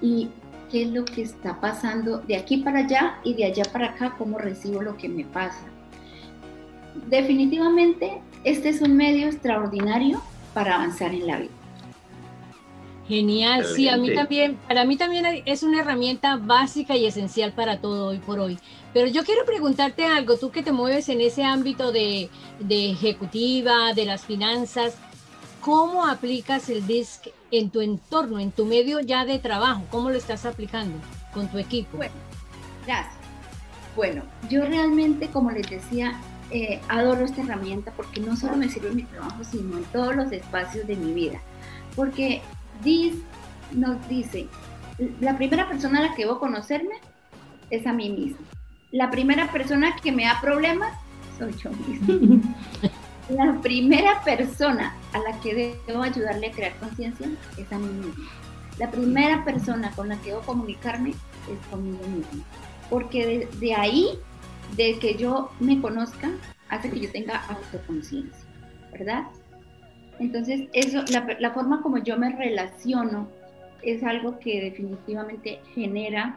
y 0.00 0.30
qué 0.70 0.82
es 0.82 0.90
lo 0.90 1.04
que 1.04 1.22
está 1.22 1.60
pasando 1.60 2.18
de 2.18 2.36
aquí 2.36 2.58
para 2.58 2.80
allá 2.80 3.18
y 3.24 3.34
de 3.34 3.44
allá 3.44 3.64
para 3.72 3.90
acá, 3.90 4.14
cómo 4.16 4.38
recibo 4.38 4.82
lo 4.82 4.96
que 4.96 5.08
me 5.08 5.24
pasa. 5.24 5.66
Definitivamente, 7.08 8.20
este 8.44 8.70
es 8.70 8.80
un 8.80 8.96
medio 8.96 9.26
extraordinario 9.26 10.22
para 10.54 10.76
avanzar 10.76 11.14
en 11.14 11.26
la 11.26 11.38
vida. 11.38 11.59
Genial, 13.10 13.66
sí, 13.66 13.88
a 13.88 13.96
mí 13.96 14.14
también, 14.14 14.56
para 14.68 14.84
mí 14.84 14.96
también 14.96 15.42
es 15.44 15.64
una 15.64 15.80
herramienta 15.80 16.36
básica 16.36 16.96
y 16.96 17.06
esencial 17.06 17.52
para 17.52 17.80
todo 17.80 18.06
hoy 18.06 18.18
por 18.18 18.38
hoy. 18.38 18.56
Pero 18.94 19.08
yo 19.08 19.24
quiero 19.24 19.44
preguntarte 19.44 20.06
algo, 20.06 20.36
tú 20.36 20.52
que 20.52 20.62
te 20.62 20.70
mueves 20.70 21.08
en 21.08 21.20
ese 21.20 21.42
ámbito 21.42 21.90
de, 21.90 22.30
de 22.60 22.90
ejecutiva, 22.92 23.94
de 23.94 24.04
las 24.04 24.24
finanzas, 24.24 24.94
¿cómo 25.60 26.06
aplicas 26.06 26.68
el 26.68 26.86
DISC 26.86 27.32
en 27.50 27.70
tu 27.70 27.80
entorno, 27.80 28.38
en 28.38 28.52
tu 28.52 28.64
medio 28.64 29.00
ya 29.00 29.24
de 29.24 29.40
trabajo? 29.40 29.82
¿Cómo 29.90 30.10
lo 30.10 30.16
estás 30.16 30.46
aplicando 30.46 30.96
con 31.34 31.48
tu 31.48 31.58
equipo? 31.58 31.96
Bueno, 31.96 32.14
gracias. 32.86 33.16
Bueno, 33.96 34.22
yo 34.48 34.64
realmente, 34.66 35.26
como 35.26 35.50
les 35.50 35.68
decía, 35.68 36.20
eh, 36.52 36.80
adoro 36.86 37.24
esta 37.24 37.42
herramienta 37.42 37.90
porque 37.90 38.20
no 38.20 38.36
solo 38.36 38.56
me 38.56 38.68
sirve 38.68 38.90
en 38.90 38.96
mi 38.96 39.02
trabajo, 39.02 39.42
sino 39.42 39.78
en 39.78 39.84
todos 39.86 40.14
los 40.14 40.30
espacios 40.30 40.86
de 40.86 40.94
mi 40.94 41.12
vida. 41.12 41.40
Porque 41.96 42.40
DIS 42.82 43.14
nos 43.72 44.08
dice, 44.08 44.48
la 45.20 45.36
primera 45.36 45.68
persona 45.68 46.00
a 46.00 46.02
la 46.02 46.14
que 46.14 46.24
debo 46.24 46.38
conocerme 46.38 46.96
es 47.70 47.86
a 47.86 47.92
mí 47.92 48.10
misma. 48.10 48.46
La 48.92 49.10
primera 49.10 49.50
persona 49.52 49.96
que 49.96 50.12
me 50.12 50.24
da 50.24 50.40
problemas 50.40 50.92
soy 51.38 51.54
yo 51.62 51.70
misma. 51.70 52.42
La 53.30 53.60
primera 53.60 54.20
persona 54.24 54.92
a 55.12 55.18
la 55.20 55.40
que 55.40 55.78
debo 55.86 56.02
ayudarle 56.02 56.48
a 56.48 56.50
crear 56.50 56.74
conciencia 56.78 57.28
es 57.56 57.72
a 57.72 57.78
mí 57.78 57.88
misma. 57.88 58.28
La 58.76 58.90
primera 58.90 59.44
persona 59.44 59.92
con 59.92 60.08
la 60.08 60.16
que 60.16 60.30
debo 60.30 60.40
comunicarme 60.40 61.10
es 61.10 61.66
conmigo 61.70 62.04
misma. 62.08 62.44
Porque 62.88 63.48
de, 63.60 63.74
ahí, 63.74 64.18
de 64.76 64.98
que 64.98 65.14
yo 65.14 65.52
me 65.60 65.80
conozca, 65.80 66.28
hace 66.70 66.90
que 66.90 66.98
yo 66.98 67.12
tenga 67.12 67.44
autoconciencia, 67.46 68.44
¿verdad? 68.90 69.26
Entonces, 70.20 70.68
eso, 70.74 71.02
la, 71.08 71.50
forma 71.52 71.80
como 71.80 71.96
yo 71.98 72.18
me 72.18 72.30
relaciono 72.30 73.26
es 73.82 74.04
algo 74.04 74.38
que 74.38 74.60
definitivamente 74.60 75.60
genera 75.74 76.36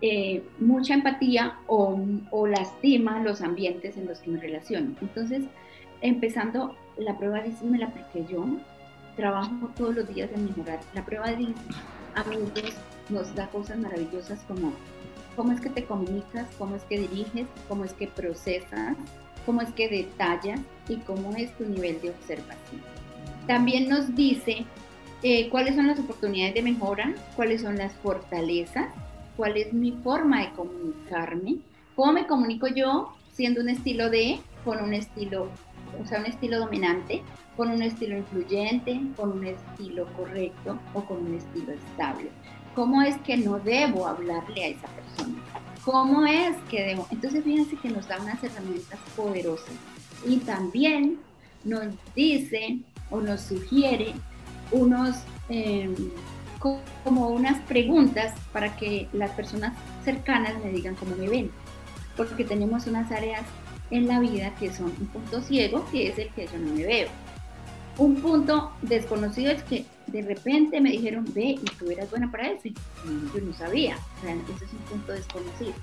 eh, 0.00 0.42
mucha 0.58 0.94
empatía 0.94 1.58
o, 1.66 2.46
lastima 2.46 3.20
los 3.20 3.42
ambientes 3.42 3.98
en 3.98 4.06
los 4.06 4.20
que 4.20 4.30
me 4.30 4.40
relaciono. 4.40 4.96
Entonces, 5.02 5.44
empezando, 6.00 6.74
la 6.96 7.16
prueba 7.18 7.40
de 7.40 7.52
me 7.62 7.78
la 7.78 7.86
apliqué 7.86 8.24
yo, 8.32 8.46
trabajo 9.16 9.70
todos 9.76 9.94
los 9.94 10.14
días 10.14 10.30
en 10.34 10.46
mejorar. 10.46 10.80
La 10.94 11.04
prueba 11.04 11.30
de 11.30 11.48
amigos 12.14 12.74
nos 13.10 13.34
da 13.34 13.48
cosas 13.48 13.76
maravillosas 13.78 14.42
como 14.48 14.72
cómo 15.36 15.52
es 15.52 15.60
que 15.60 15.68
te 15.68 15.84
comunicas, 15.84 16.46
cómo 16.58 16.76
es 16.76 16.84
que 16.84 17.00
diriges, 17.00 17.46
cómo 17.68 17.84
es 17.84 17.92
que 17.92 18.06
procesas, 18.06 18.96
cómo 19.44 19.60
es 19.60 19.70
que 19.74 19.88
detallas 19.88 20.60
y 20.88 20.96
cómo 20.98 21.34
es 21.36 21.54
tu 21.58 21.66
nivel 21.66 22.00
de 22.00 22.10
observación. 22.10 22.93
También 23.46 23.88
nos 23.88 24.14
dice 24.14 24.64
eh, 25.22 25.48
cuáles 25.50 25.74
son 25.74 25.86
las 25.86 25.98
oportunidades 25.98 26.54
de 26.54 26.62
mejora, 26.62 27.14
cuáles 27.36 27.62
son 27.62 27.76
las 27.76 27.92
fortalezas, 27.94 28.88
cuál 29.36 29.56
es 29.56 29.72
mi 29.72 29.92
forma 29.92 30.40
de 30.40 30.50
comunicarme, 30.50 31.56
cómo 31.94 32.12
me 32.12 32.26
comunico 32.26 32.66
yo 32.68 33.14
siendo 33.32 33.60
un 33.60 33.68
estilo 33.68 34.10
de, 34.10 34.38
con 34.64 34.82
un 34.82 34.94
estilo, 34.94 35.48
o 36.02 36.06
sea, 36.06 36.20
un 36.20 36.26
estilo 36.26 36.58
dominante, 36.58 37.22
con 37.56 37.70
un 37.70 37.82
estilo 37.82 38.16
influyente, 38.16 39.00
con 39.16 39.32
un 39.32 39.46
estilo 39.46 40.06
correcto 40.16 40.78
o 40.94 41.04
con 41.04 41.26
un 41.26 41.34
estilo 41.34 41.72
estable. 41.72 42.30
¿Cómo 42.74 43.02
es 43.02 43.16
que 43.18 43.36
no 43.36 43.58
debo 43.58 44.06
hablarle 44.06 44.64
a 44.64 44.68
esa 44.68 44.88
persona? 44.88 45.36
¿Cómo 45.84 46.26
es 46.26 46.56
que 46.70 46.82
debo? 46.82 47.06
Entonces 47.10 47.44
fíjense 47.44 47.76
que 47.76 47.90
nos 47.90 48.08
da 48.08 48.20
unas 48.20 48.42
herramientas 48.42 48.98
poderosas 49.14 49.74
y 50.26 50.38
también 50.38 51.18
nos 51.64 51.94
dice 52.14 52.80
o 53.14 53.20
nos 53.20 53.40
sugiere 53.40 54.12
unos 54.72 55.16
em, 55.48 55.94
como 56.58 57.28
unas 57.28 57.60
preguntas 57.64 58.32
para 58.52 58.74
que 58.76 59.06
las 59.12 59.30
personas 59.32 59.74
cercanas 60.02 60.54
me 60.64 60.70
digan 60.70 60.94
cómo 60.94 61.14
me 61.16 61.28
ven, 61.28 61.50
porque 62.16 62.42
tenemos 62.44 62.86
unas 62.86 63.12
áreas 63.12 63.42
en 63.90 64.08
la 64.08 64.18
vida 64.18 64.54
que 64.58 64.72
son 64.72 64.86
un 64.86 65.06
punto 65.08 65.42
ciego, 65.42 65.86
que 65.92 66.08
es 66.08 66.18
el 66.18 66.30
que 66.30 66.46
yo 66.46 66.58
no 66.58 66.74
me 66.74 66.86
veo. 66.86 67.08
Un 67.98 68.16
punto 68.16 68.72
desconocido 68.80 69.52
es 69.52 69.62
que 69.64 69.84
de 70.06 70.22
repente 70.22 70.80
me 70.80 70.90
dijeron, 70.90 71.26
ve, 71.34 71.58
y 71.62 71.70
tú 71.78 71.90
eras 71.90 72.10
buena 72.10 72.30
para 72.30 72.48
eso, 72.48 72.68
y 72.68 72.74
yo 73.04 73.44
no 73.44 73.52
sabía, 73.52 73.96
o 74.18 74.20
sea, 74.22 74.34
ese 74.34 74.64
es 74.64 74.72
un 74.72 74.78
punto 74.90 75.12
desconocido. 75.12 75.74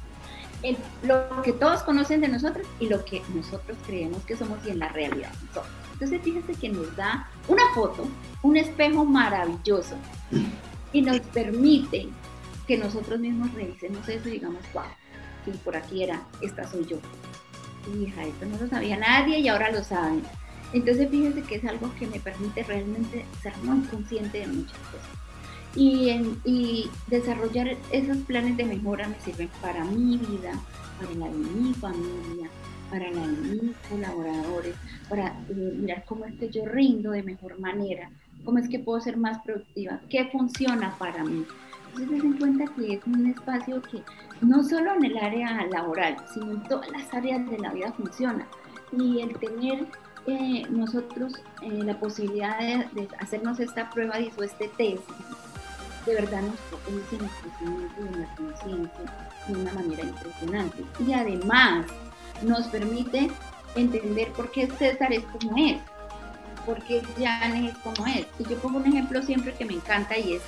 Lo 1.04 1.42
que 1.42 1.54
todos 1.54 1.82
conocen 1.84 2.22
de 2.22 2.28
nosotros 2.28 2.68
y 2.80 2.88
lo 2.88 3.04
que 3.06 3.22
nosotros 3.34 3.78
creemos 3.86 4.24
que 4.24 4.38
somos 4.38 4.60
y 4.66 4.70
en 4.70 4.80
la 4.80 4.90
realidad. 4.90 5.32
Entonces 5.94 6.22
fíjense 6.24 6.54
que 6.54 6.70
nos 6.70 6.96
da 6.96 7.30
una 7.48 7.64
foto, 7.74 8.08
un 8.44 8.58
espejo 8.58 9.06
maravilloso 9.06 9.96
y 10.94 11.02
nos 11.02 11.20
permite 11.20 12.08
que 12.68 12.78
nosotros 12.78 13.20
mismos 13.20 13.54
revisemos 13.54 14.08
eso 14.08 14.28
y 14.30 14.34
digamos, 14.34 14.62
wow, 14.74 14.84
si 15.46 15.52
por 15.52 15.76
aquí 15.76 16.04
era, 16.04 16.22
esta 16.42 16.68
soy 16.68 16.86
yo. 16.86 16.98
Hija, 18.00 18.24
esto 18.24 18.46
no 18.46 18.58
lo 18.58 18.68
sabía 18.68 18.98
nadie 18.98 19.40
y 19.40 19.48
ahora 19.48 19.72
lo 19.72 19.84
saben. 19.84 20.24
Entonces 20.74 21.10
fíjense 21.10 21.42
que 21.44 21.56
es 21.56 21.66
algo 21.66 21.94
que 21.96 22.08
me 22.08 22.20
permite 22.20 22.64
realmente 22.64 23.26
ser 23.42 23.58
muy 23.58 23.86
consciente 23.88 24.40
de 24.40 24.48
muchas 24.48 24.78
cosas. 24.78 25.21
Y, 25.76 26.90
desarrollar 27.08 27.78
esos 27.92 28.18
planes 28.18 28.58
de 28.58 28.66
mejora 28.66 29.08
me 29.08 29.20
sirven 29.20 29.50
para 29.62 29.84
mi 29.86 30.18
vida, 30.18 30.52
para 31.00 31.14
la 31.14 31.28
de 31.28 31.38
mi 31.38 31.74
familia, 31.74 32.50
para 32.90 33.10
la 33.10 33.28
de 33.28 33.38
mis 33.38 33.76
colaboradores, 33.90 34.76
para 35.10 35.28
eh, 35.50 35.74
mirar 35.78 36.04
cómo 36.06 36.26
es 36.26 36.34
que 36.36 36.50
yo 36.50 36.66
rindo 36.66 37.12
de 37.12 37.24
mejor 37.24 37.60
manera, 37.60 38.10
cómo 38.44 38.58
es 38.60 38.68
que 38.68 38.80
puedo 38.80 39.00
ser 39.00 39.18
más 39.18 39.42
productiva, 39.44 40.02
qué 40.10 40.26
funciona 40.26 40.96
para 40.98 41.24
mí. 41.24 41.46
Entonces 41.98 42.22
se 42.22 42.40
cuenta 42.40 42.66
que 42.76 42.94
es 42.94 43.06
un 43.06 43.28
espacio 43.28 43.82
que 43.82 44.02
no 44.42 44.64
solo 44.64 44.96
en 44.96 45.06
el 45.06 45.18
área 45.18 45.66
laboral, 45.68 46.18
sino 46.34 46.52
en 46.52 46.64
todas 46.64 46.90
las 46.92 47.14
áreas 47.14 47.50
de 47.50 47.60
la 47.60 47.72
vida 47.72 47.92
funciona. 47.94 48.48
Y 48.92 49.22
el 49.22 49.38
tener 49.40 49.88
eh, 50.28 50.64
nosotros 50.70 51.34
eh, 51.62 51.84
la 51.84 52.00
posibilidad 52.00 52.60
de, 52.60 53.08
hacernos 53.20 53.60
esta 53.60 53.90
prueba 53.90 54.16
o 54.38 54.44
este 54.44 54.68
test, 54.78 55.04
de 56.06 56.16
verdad 56.16 56.42
nos 56.42 56.56
en 56.88 56.96
el 56.96 57.30
crecimiento 57.30 58.04
de 58.04 58.20
la 58.20 58.36
conciencia 58.36 59.32
de 59.48 59.56
una 59.56 59.74
manera 59.74 60.04
impresionante. 60.04 60.84
Y 61.06 61.14
además 61.14 61.86
nos 62.42 62.68
permite 62.68 63.30
entender 63.76 64.32
por 64.34 64.52
qué 64.52 64.68
César 64.78 65.14
es 65.14 65.24
como 65.26 65.58
es, 65.58 65.78
por 66.66 66.82
qué 66.84 67.02
Jan 67.20 67.56
es 67.66 67.78
como 67.80 68.06
es. 68.08 68.26
Y 68.40 68.44
yo 68.50 68.58
pongo 68.60 68.78
un 68.80 68.88
ejemplo 68.88 69.22
siempre 69.22 69.54
que 69.54 69.66
me 69.66 69.74
encanta 69.74 70.18
y 70.18 70.34
es, 70.34 70.42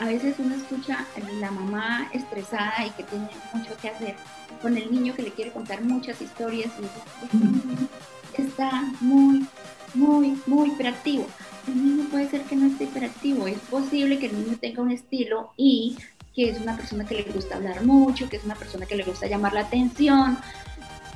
a 0.00 0.06
veces 0.06 0.36
uno 0.38 0.54
escucha 0.54 1.06
a 1.16 1.32
la 1.40 1.50
mamá 1.50 2.08
estresada 2.12 2.86
y 2.86 2.90
que 2.90 3.04
tiene 3.04 3.28
mucho 3.52 3.76
que 3.80 3.88
hacer 3.88 4.16
con 4.60 4.76
el 4.76 4.90
niño 4.90 5.14
que 5.14 5.22
le 5.22 5.32
quiere 5.32 5.52
contar 5.52 5.82
muchas 5.82 6.20
historias 6.20 6.70
y 6.78 8.42
está 8.42 8.84
muy, 9.00 9.46
muy, 9.94 10.40
muy 10.46 10.68
hiperactivo. 10.68 11.26
El 11.66 11.84
niño 11.84 12.08
puede 12.10 12.28
ser 12.28 12.42
que 12.42 12.56
no 12.56 12.66
esté 12.66 12.84
hiperactivo, 12.84 13.46
es 13.46 13.58
posible 13.58 14.18
que 14.18 14.26
el 14.26 14.44
niño 14.44 14.58
tenga 14.60 14.82
un 14.82 14.90
estilo 14.90 15.52
y 15.56 15.96
que 16.34 16.50
es 16.50 16.60
una 16.60 16.76
persona 16.76 17.06
que 17.06 17.14
le 17.14 17.22
gusta 17.24 17.56
hablar 17.56 17.84
mucho, 17.84 18.28
que 18.28 18.36
es 18.36 18.44
una 18.44 18.54
persona 18.54 18.86
que 18.86 18.96
le 18.96 19.04
gusta 19.04 19.26
llamar 19.26 19.52
la 19.52 19.60
atención. 19.60 20.38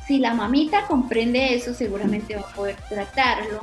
Si 0.06 0.18
la 0.18 0.34
mamita 0.34 0.86
comprende 0.86 1.54
eso, 1.54 1.74
seguramente 1.74 2.36
va 2.36 2.42
a 2.42 2.54
poder 2.54 2.76
tratarlo 2.88 3.60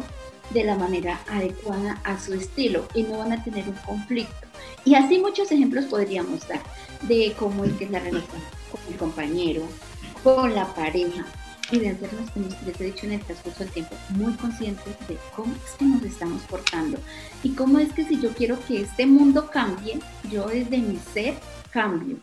de 0.50 0.64
la 0.64 0.76
manera 0.76 1.20
adecuada 1.30 2.00
a 2.04 2.20
su 2.20 2.34
estilo 2.34 2.88
y 2.94 3.04
no 3.04 3.20
van 3.20 3.32
a 3.32 3.44
tener 3.44 3.68
un 3.68 3.76
conflicto. 3.86 4.48
Y 4.84 4.96
así 4.96 5.20
muchos 5.20 5.52
ejemplos 5.52 5.86
podríamos 5.86 6.48
dar 6.48 6.62
de 7.04 7.34
cómo 7.38 7.64
es 7.64 7.74
que 7.74 7.86
es 7.86 7.92
la 7.92 8.00
relación 8.00 8.42
con 8.72 8.82
el 8.92 8.98
compañero, 8.98 9.62
con 10.24 10.54
la 10.54 10.66
pareja, 10.74 11.26
y 11.72 11.80
de 11.80 11.90
hacernos, 11.90 12.30
como 12.32 12.48
les 12.66 12.82
he 12.82 12.84
dicho 12.84 13.06
en 13.06 13.14
el 13.14 13.22
transcurso 13.22 13.60
del 13.60 13.74
tiempo, 13.74 13.96
muy 14.10 14.34
conscientes 14.34 14.96
de 15.08 15.18
cómo 15.36 15.54
es 15.56 15.72
que 15.72 15.86
nos 15.86 16.04
estamos 16.04 16.42
portando 16.44 16.98
y 17.42 17.52
cómo 17.52 17.80
es 17.80 17.92
que 17.94 18.04
si 18.06 18.20
yo 18.20 18.30
quiero 18.34 18.58
que 18.68 18.82
este 18.82 19.06
mundo 19.06 19.50
cambie, 19.52 20.00
yo 20.30 20.48
desde 20.48 20.78
mi 20.78 20.98
ser 20.98 21.36
cambio. 21.72 22.18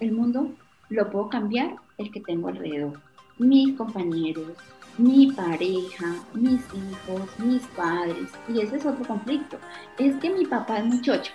El 0.00 0.12
mundo 0.12 0.50
lo 0.88 1.10
puedo 1.10 1.28
cambiar 1.28 1.76
el 1.98 2.10
que 2.10 2.20
tengo 2.20 2.48
alrededor. 2.48 3.00
Mis 3.38 3.76
compañeros, 3.76 4.52
mi 4.98 5.32
pareja, 5.32 6.14
mis 6.34 6.60
hijos, 6.60 7.38
mis 7.38 7.62
padres. 7.68 8.28
Y 8.48 8.60
ese 8.60 8.76
es 8.76 8.86
otro 8.86 9.04
conflicto. 9.06 9.58
Es 9.98 10.16
que 10.16 10.30
mi 10.30 10.46
papá 10.46 10.78
es 10.78 10.86
muchacho. 10.86 11.32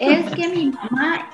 Es 0.00 0.30
que 0.32 0.48
mi 0.48 0.70
mamá, 0.70 1.28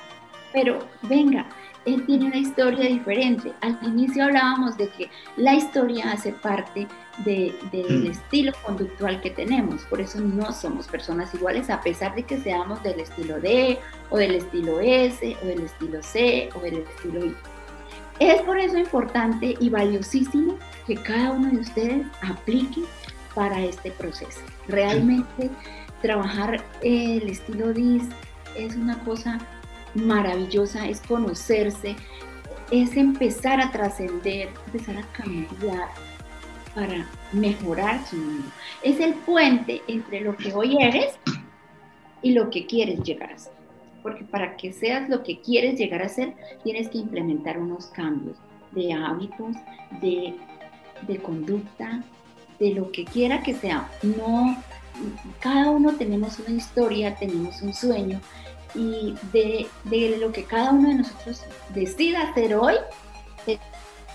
pero 0.51 0.79
venga, 1.03 1.47
él 1.85 2.05
tiene 2.05 2.25
una 2.25 2.37
historia 2.37 2.87
diferente. 2.87 3.53
Al 3.61 3.77
inicio 3.83 4.25
hablábamos 4.25 4.77
de 4.77 4.89
que 4.89 5.09
la 5.37 5.53
historia 5.53 6.11
hace 6.11 6.31
parte 6.33 6.87
del 7.23 7.55
mm. 7.71 8.07
estilo 8.07 8.51
conductual 8.63 9.21
que 9.21 9.29
tenemos, 9.29 9.83
por 9.83 10.01
eso 10.01 10.19
no 10.19 10.51
somos 10.51 10.87
personas 10.87 11.33
iguales 11.33 11.69
a 11.69 11.79
pesar 11.81 12.13
de 12.15 12.23
que 12.23 12.37
seamos 12.37 12.83
del 12.83 12.99
estilo 12.99 13.39
D 13.39 13.79
o 14.09 14.17
del 14.17 14.35
estilo 14.35 14.79
S 14.81 15.37
o 15.41 15.45
del 15.45 15.61
estilo 15.61 16.03
C 16.03 16.49
o 16.55 16.59
del 16.59 16.79
estilo 16.79 17.25
I. 17.25 17.35
Es 18.19 18.41
por 18.41 18.57
eso 18.57 18.77
importante 18.77 19.55
y 19.59 19.69
valiosísimo 19.69 20.57
que 20.87 20.95
cada 20.95 21.31
uno 21.31 21.51
de 21.51 21.57
ustedes 21.57 22.07
aplique 22.21 22.81
para 23.33 23.61
este 23.61 23.91
proceso. 23.91 24.39
Realmente 24.67 25.49
trabajar 26.01 26.63
el 26.81 27.29
estilo 27.29 27.73
DIS 27.73 28.03
es 28.55 28.75
una 28.75 28.97
cosa 28.99 29.39
maravillosa, 29.95 30.87
es 30.87 31.01
conocerse, 31.01 31.95
es 32.71 32.95
empezar 32.97 33.61
a 33.61 33.71
trascender, 33.71 34.49
empezar 34.67 34.97
a 34.97 35.07
cambiar 35.13 35.89
para 36.73 37.07
mejorar 37.31 38.05
su 38.05 38.17
mundo. 38.17 38.47
Es 38.83 38.99
el 38.99 39.13
puente 39.13 39.81
entre 39.87 40.21
lo 40.21 40.35
que 40.35 40.53
hoy 40.53 40.77
eres 40.79 41.17
y 42.21 42.31
lo 42.31 42.49
que 42.49 42.65
quieres 42.65 43.01
llegar 43.03 43.31
a 43.31 43.37
ser. 43.37 43.53
Porque 44.03 44.23
para 44.23 44.55
que 44.57 44.71
seas 44.71 45.09
lo 45.09 45.23
que 45.23 45.39
quieres 45.39 45.79
llegar 45.79 46.01
a 46.01 46.09
ser, 46.09 46.33
tienes 46.63 46.89
que 46.89 46.99
implementar 46.99 47.57
unos 47.57 47.87
cambios 47.87 48.37
de 48.71 48.93
hábitos, 48.93 49.55
de, 50.01 50.35
de 51.07 51.17
conducta, 51.17 52.03
de 52.59 52.71
lo 52.73 52.91
que 52.91 53.05
quiera 53.05 53.41
que 53.41 53.53
sea. 53.53 53.89
No, 54.03 54.57
cada 55.39 55.71
uno 55.71 55.93
tenemos 55.93 56.39
una 56.39 56.57
historia, 56.57 57.15
tenemos 57.15 57.61
un 57.61 57.73
sueño 57.73 58.19
y 58.75 59.15
de, 59.31 59.67
de, 59.85 60.17
lo 60.19 60.31
que 60.31 60.43
cada 60.43 60.71
uno 60.71 60.89
de 60.89 60.95
nosotros 60.95 61.43
decida 61.73 62.29
hacer 62.29 62.55
hoy, 62.55 62.75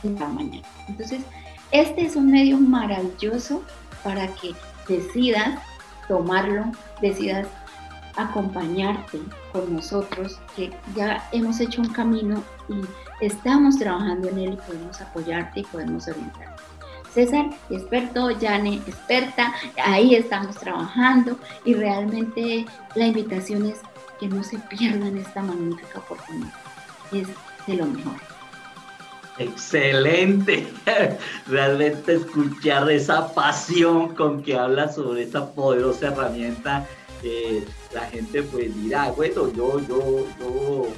mañana. 0.03 0.67
Entonces, 0.89 1.21
este 1.73 2.03
es 2.03 2.17
un 2.17 2.31
medio 2.31 2.59
maravilloso 2.59 3.63
para 4.03 4.27
que 4.35 4.55
decidas 4.89 5.61
tomarlo, 6.09 6.65
decidas 7.01 7.47
acompañarte 8.17 9.19
con 9.53 9.75
nosotros, 9.75 10.41
que 10.57 10.73
ya 10.95 11.29
hemos 11.33 11.61
hecho 11.61 11.81
un 11.81 11.89
camino 11.89 12.43
y 12.69 13.25
estamos 13.25 13.79
trabajando 13.79 14.29
en 14.29 14.39
él 14.39 14.53
y 14.55 14.57
podemos 14.57 15.01
apoyarte 15.01 15.61
y 15.61 15.65
podemos 15.65 16.09
orientarte. 16.09 16.63
César, 17.13 17.51
experto, 17.71 18.31
Yane, 18.31 18.77
experta, 18.87 19.53
ahí 19.85 20.15
estamos 20.15 20.57
trabajando 20.57 21.37
y 21.65 21.75
realmente 21.75 22.67
la 22.95 23.07
invitación 23.07 23.67
es 23.67 23.81
que 24.21 24.29
no 24.29 24.45
se 24.45 24.59
pierdan 24.59 25.17
esta 25.17 25.43
magnífica 25.43 25.99
oportunidad. 25.99 26.53
Es 27.11 27.27
de 27.67 27.75
lo 27.75 27.87
mejor. 27.87 28.21
Excelente. 29.39 30.71
Realmente 31.47 32.15
escuchar 32.17 32.91
esa 32.91 33.33
pasión 33.33 34.15
con 34.15 34.43
que 34.43 34.55
habla 34.55 34.93
sobre 34.93 35.23
esta 35.23 35.47
poderosa 35.47 36.09
herramienta. 36.09 36.87
Eh, 37.23 37.67
la 37.95 38.03
gente 38.03 38.43
pues 38.43 38.75
dirá, 38.83 39.11
bueno, 39.13 39.51
yo, 39.53 39.81
yo, 39.81 40.27
yo, 40.39 40.89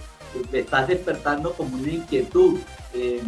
me 0.50 0.58
estás 0.58 0.88
despertando 0.88 1.52
como 1.52 1.76
una 1.76 1.92
inquietud. 1.92 2.58
Eh, 2.94 3.22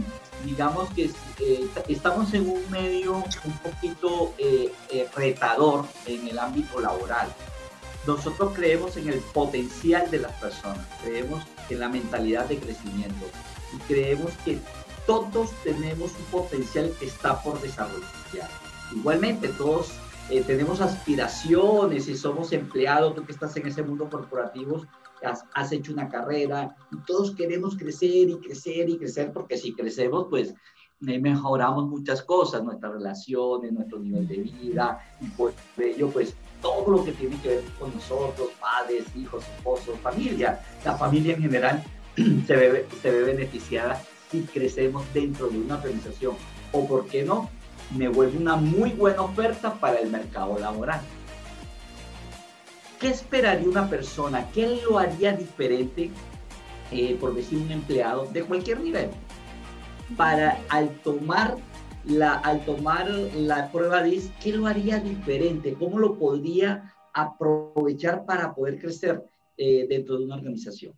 digamos 0.45 0.91
que 0.91 1.05
eh, 1.05 1.69
estamos 1.89 2.35
en 2.35 2.49
un 2.49 2.71
medio 2.71 3.15
un 3.45 3.59
poquito 3.63 4.35
retador 5.15 5.87
en 6.07 6.27
el 6.27 6.39
ámbito 6.41 6.81
laboral. 6.81 7.29
Nosotros 8.07 8.53
creemos 8.55 8.97
en 8.97 9.09
el 9.09 9.19
potencial 9.19 10.11
de 10.11 10.19
las 10.19 10.33
personas, 10.33 10.87
creemos 11.03 11.43
en 11.71 11.81
la 11.81 11.89
mentalidad 11.89 12.49
de 12.49 12.59
crecimiento 12.59 13.27
y 13.75 13.79
creemos 13.89 14.33
que 14.45 14.59
todos 15.07 15.51
tenemos 15.63 16.13
un 16.13 16.25
potencial 16.41 16.93
que 16.99 17.07
está 17.07 17.43
por 17.43 17.61
desarrollar. 17.61 18.51
Igualmente, 18.95 19.49
todos 19.49 19.93
tenemos 20.47 20.81
aspiraciones 20.81 22.09
y 22.09 22.17
somos 22.17 22.53
empleados, 22.53 23.15
tú 23.15 23.25
que 23.25 23.33
estás 23.33 23.57
en 23.57 23.67
ese 23.67 23.83
mundo 23.83 24.09
corporativo, 24.09 24.87
has, 25.23 25.73
hecho 25.73 25.93
una 25.93 26.09
carrera 26.09 26.77
y 26.93 26.97
todos 27.07 27.35
queremos 27.35 27.77
crecer 27.77 28.29
y 28.29 28.39
crecer 28.39 28.89
y 28.89 28.99
crecer 28.99 29.33
porque 29.33 29.57
si 29.57 29.73
crecemos, 29.73 30.27
pues 30.29 30.55
mejoramos 31.01 31.87
muchas 31.87 32.23
cosas, 32.23 32.63
nuestras 32.63 32.93
relaciones, 32.93 33.73
nuestro 33.73 33.99
nivel 33.99 34.27
de 34.27 34.39
vida 34.39 34.99
y 35.21 35.27
por 35.29 35.53
ello, 35.79 36.09
pues 36.11 36.35
todo 36.65 36.91
lo 36.91 37.05
que 37.05 37.13
tiene 37.13 37.37
que 37.43 37.49
ver 37.49 37.65
con 37.79 37.95
nosotros, 37.95 38.49
padres, 38.59 39.05
hijos, 39.15 39.45
esposos, 39.59 40.01
familia, 40.03 40.59
la 40.83 40.97
familia 40.97 41.35
en 41.35 41.43
general 41.43 41.85
se 42.47 42.57
ve, 42.57 43.23
beneficiada 43.23 44.03
si 44.31 44.43
crecemos 44.45 45.05
dentro 45.13 45.49
de 45.49 45.59
una 45.59 45.75
organización 45.75 46.35
o, 46.73 46.89
¿por 46.89 47.07
qué 47.07 47.23
no? 47.23 47.51
Me 47.95 48.09
vuelve 48.09 48.39
una 48.39 48.57
muy 48.57 48.91
buena 48.93 49.21
oferta 49.21 49.75
para 49.75 49.99
el 49.99 50.11
mercado 50.11 50.59
laboral. 50.59 51.03
¿Qué 52.99 53.09
esperaría 53.09 53.69
una 53.69 53.91
persona? 53.91 54.49
¿Qué 54.55 54.81
lo 54.89 54.99
haría 54.99 55.33
diferente, 55.33 56.11
eh, 56.91 57.17
por 57.21 57.35
decir 57.35 57.59
un 57.59 57.71
empleado 57.71 58.25
de 58.33 58.43
cualquier 58.43 58.81
nivel, 58.81 59.11
para 60.17 60.59
al 60.71 60.89
tomar 61.01 61.59
la, 62.07 62.35
al 62.35 62.65
tomar 62.65 63.09
la 63.09 63.71
prueba 63.71 64.03
DIS, 64.03 64.31
qué 64.43 64.53
lo 64.53 64.67
haría 64.67 64.99
diferente? 64.99 65.75
¿Cómo 65.75 65.99
lo 65.99 66.19
podría 66.19 66.95
aprovechar 67.13 68.25
para 68.25 68.55
poder 68.55 68.79
crecer 68.79 69.23
eh, 69.57 69.87
dentro 69.89 70.19
de 70.19 70.25
una 70.25 70.37
organización? 70.37 70.95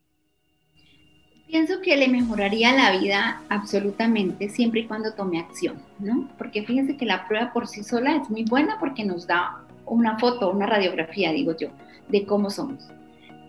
Pienso 1.47 1.81
que 1.81 1.97
le 1.97 2.09
mejoraría 2.09 2.75
la 2.75 2.99
vida 2.99 3.40
absolutamente 3.49 4.49
siempre 4.49 4.81
y 4.81 4.87
cuando 4.87 5.14
tome 5.14 5.38
acción, 5.38 5.81
¿no? 6.01 6.29
Porque 6.38 6.64
fíjense 6.64 6.97
que 6.97 7.07
la 7.07 7.29
prueba 7.29 7.53
por 7.53 7.69
sí 7.69 7.85
sola 7.85 8.16
es 8.16 8.29
muy 8.29 8.45
buena 8.45 8.79
porque 8.81 9.05
nos 9.05 9.29
da 9.29 9.64
una 9.85 10.19
foto, 10.19 10.51
una 10.51 10.66
radiografía, 10.66 11.31
digo 11.31 11.57
yo, 11.57 11.69
de 12.09 12.27
cómo 12.27 12.51
somos. 12.51 12.88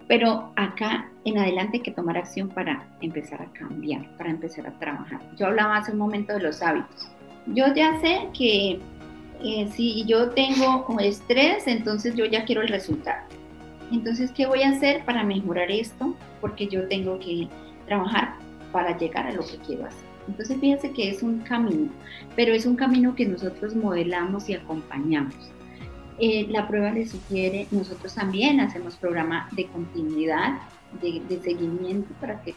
Pero 0.07 0.53
acá 0.55 1.09
en 1.25 1.39
adelante 1.39 1.77
hay 1.77 1.83
que 1.83 1.91
tomar 1.91 2.17
acción 2.17 2.49
para 2.49 2.87
empezar 3.01 3.41
a 3.41 3.51
cambiar, 3.51 4.15
para 4.15 4.29
empezar 4.29 4.67
a 4.67 4.77
trabajar. 4.77 5.19
Yo 5.35 5.47
hablaba 5.47 5.77
hace 5.77 5.91
un 5.91 5.97
momento 5.97 6.33
de 6.33 6.41
los 6.41 6.61
hábitos. 6.61 7.09
Yo 7.53 7.73
ya 7.73 7.99
sé 7.99 8.27
que 8.37 8.79
eh, 9.43 9.69
si 9.75 10.03
yo 10.05 10.29
tengo 10.31 10.85
estrés, 10.99 11.67
entonces 11.67 12.15
yo 12.15 12.25
ya 12.25 12.45
quiero 12.45 12.61
el 12.61 12.67
resultado. 12.67 13.23
Entonces, 13.91 14.31
¿qué 14.31 14.45
voy 14.45 14.63
a 14.63 14.69
hacer 14.69 15.03
para 15.05 15.23
mejorar 15.23 15.71
esto? 15.71 16.15
Porque 16.41 16.67
yo 16.67 16.87
tengo 16.87 17.19
que 17.19 17.47
trabajar 17.85 18.35
para 18.71 18.97
llegar 18.97 19.27
a 19.27 19.31
lo 19.31 19.45
que 19.45 19.57
quiero 19.65 19.85
hacer. 19.85 20.07
Entonces, 20.27 20.57
fíjense 20.59 20.91
que 20.91 21.09
es 21.09 21.23
un 21.23 21.39
camino, 21.39 21.89
pero 22.35 22.53
es 22.53 22.65
un 22.65 22.75
camino 22.75 23.15
que 23.15 23.25
nosotros 23.25 23.75
modelamos 23.75 24.49
y 24.49 24.55
acompañamos. 24.55 25.35
Eh, 26.19 26.47
la 26.49 26.67
prueba 26.67 26.91
le 26.91 27.07
sugiere, 27.07 27.67
nosotros 27.71 28.13
también 28.15 28.59
hacemos 28.59 28.95
programa 28.95 29.47
de 29.51 29.67
continuidad, 29.67 30.59
de, 31.01 31.39
seguimiento 31.43 32.13
para 32.19 32.41
que 32.41 32.55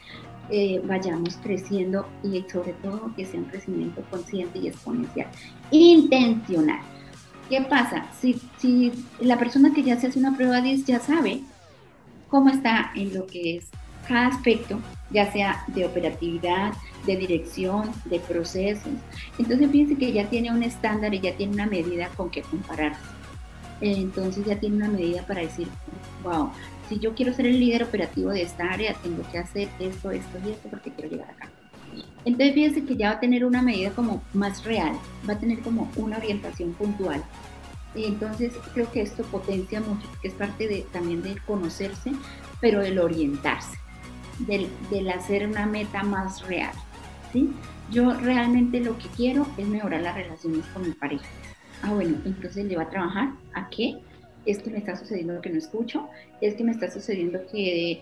eh, 0.51 0.81
vayamos 0.85 1.37
creciendo 1.43 2.07
y 2.23 2.45
sobre 2.51 2.73
todo 2.75 3.13
que 3.17 3.27
sea 3.27 3.41
un 3.41 3.47
crecimiento 3.47 4.03
consciente 4.11 4.59
y 4.59 4.69
exponencial, 4.69 5.29
intencional. 5.71 6.81
¿Qué 7.49 7.63
pasa? 7.63 8.07
Si, 8.21 8.41
si 8.59 8.93
la 9.21 9.39
persona 9.39 9.73
que 9.75 9.83
ya 9.83 9.99
se 9.99 10.07
hace 10.07 10.19
una 10.19 10.37
prueba 10.37 10.61
10 10.61 10.85
ya 10.85 11.01
sabe 11.01 11.41
cómo 12.29 12.49
está 12.49 12.93
en 12.95 13.15
lo 13.15 13.27
que 13.27 13.57
es 13.57 13.69
cada 14.07 14.29
aspecto, 14.29 14.79
ya 15.11 15.31
sea 15.33 15.65
de 15.69 15.85
operatividad, 15.85 16.73
de 17.07 17.17
dirección, 17.17 17.91
de 18.05 18.21
procesos. 18.21 18.93
Entonces 19.39 19.71
fíjense 19.71 19.97
que 19.97 20.13
ya 20.13 20.29
tiene 20.29 20.53
un 20.53 20.63
estándar 20.63 21.13
y 21.15 21.21
ya 21.21 21.37
tiene 21.37 21.55
una 21.55 21.67
medida 21.67 22.09
con 22.17 22.31
que 22.31 22.43
compararse 22.43 23.01
entonces 23.81 24.45
ya 24.45 24.59
tiene 24.59 24.77
una 24.77 24.89
medida 24.89 25.23
para 25.27 25.41
decir, 25.41 25.69
wow, 26.23 26.51
si 26.91 26.99
yo 26.99 27.15
quiero 27.15 27.33
ser 27.33 27.47
el 27.47 27.61
líder 27.61 27.85
operativo 27.85 28.31
de 28.31 28.43
esta 28.43 28.65
área, 28.65 28.95
tengo 28.95 29.23
que 29.31 29.39
hacer 29.39 29.69
esto, 29.79 30.11
esto 30.11 30.39
y 30.45 30.51
esto 30.51 30.69
porque 30.69 30.91
quiero 30.91 31.11
llegar 31.11 31.31
acá. 31.31 31.49
Entonces 32.25 32.53
fíjense 32.53 32.85
que 32.85 32.97
ya 32.97 33.11
va 33.11 33.17
a 33.17 33.21
tener 33.21 33.45
una 33.45 33.63
medida 33.63 33.91
como 33.91 34.23
más 34.35 34.65
real, 34.65 34.93
va 35.29 35.35
a 35.35 35.39
tener 35.39 35.61
como 35.61 35.89
una 35.95 36.19
orientación 36.19 36.73
puntual. 36.73 37.23
Entonces 37.95 38.53
creo 38.75 38.91
que 38.91 39.03
esto 39.03 39.23
potencia 39.23 39.81
mucho, 39.81 40.07
que 40.21 40.29
es 40.29 40.35
parte 40.35 40.67
de, 40.67 40.85
también 40.93 41.23
del 41.23 41.41
conocerse, 41.45 42.11
pero 42.61 42.81
del 42.81 42.99
orientarse, 42.99 43.79
del, 44.41 44.69
del 44.91 45.11
hacer 45.11 45.47
una 45.47 45.67
meta 45.67 46.03
más 46.03 46.45
real. 46.47 46.73
¿sí? 47.33 47.51
Yo 47.93 48.15
realmente 48.15 48.81
lo 48.81 48.99
que 48.99 49.09
quiero 49.17 49.47
es 49.57 49.67
mejorar 49.69 50.03
las 50.03 50.17
relaciones 50.17 50.67
con 50.67 50.83
mi 50.83 50.93
pareja 50.93 51.27
ah, 51.83 51.93
bueno, 51.93 52.17
entonces 52.25 52.65
le 52.67 52.77
va 52.77 52.83
a 52.83 52.91
trabajar 52.91 53.31
a 53.55 53.69
qué, 53.71 53.99
es 54.47 54.59
que 54.59 54.71
me 54.71 54.79
está 54.79 54.97
sucediendo 54.97 55.41
que 55.41 55.51
no 55.51 55.59
escucho, 55.59 56.09
es 56.41 56.55
que 56.55 56.65
me 56.65 56.73
está 56.73 56.91
sucediendo 56.91 57.41
que 57.51 58.01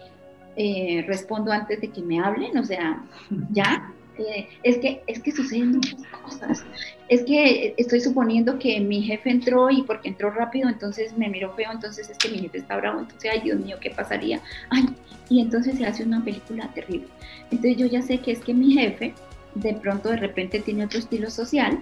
eh, 0.57 1.05
respondo 1.07 1.53
antes 1.53 1.81
de 1.81 1.88
que 1.88 2.03
me 2.03 2.20
hablen, 2.20 2.57
o 2.57 2.64
sea, 2.64 3.05
ya, 3.51 3.92
eh, 4.18 4.48
es, 4.62 4.79
que, 4.79 5.03
es 5.07 5.20
que 5.20 5.31
suceden 5.31 5.72
muchas 5.72 6.03
cosas. 6.22 6.64
Es 7.09 7.22
que 7.22 7.74
estoy 7.77 8.01
suponiendo 8.01 8.59
que 8.59 8.81
mi 8.81 9.03
jefe 9.03 9.31
entró 9.31 9.70
y 9.70 9.83
porque 9.83 10.09
entró 10.09 10.31
rápido, 10.31 10.68
entonces 10.68 11.16
me 11.16 11.29
miró 11.29 11.55
feo, 11.55 11.70
entonces 11.72 12.11
es 12.11 12.18
que 12.18 12.29
mi 12.29 12.38
jefe 12.38 12.59
está 12.59 12.77
bravo, 12.77 13.01
entonces, 13.01 13.31
ay 13.33 13.40
Dios 13.42 13.61
mío, 13.61 13.77
¿qué 13.81 13.90
pasaría? 13.90 14.40
Ay, 14.70 14.87
y 15.29 15.40
entonces 15.40 15.77
se 15.77 15.87
hace 15.87 16.05
una 16.05 16.24
película 16.24 16.68
terrible. 16.74 17.09
Entonces 17.51 17.77
yo 17.77 17.87
ya 17.87 18.03
sé 18.03 18.18
que 18.18 18.33
es 18.33 18.40
que 18.40 18.55
mi 18.55 18.72
jefe 18.72 19.14
de 19.55 19.74
pronto 19.74 20.11
de 20.11 20.16
repente 20.16 20.61
tiene 20.61 20.85
otro 20.85 20.98
estilo 20.98 21.31
social 21.31 21.79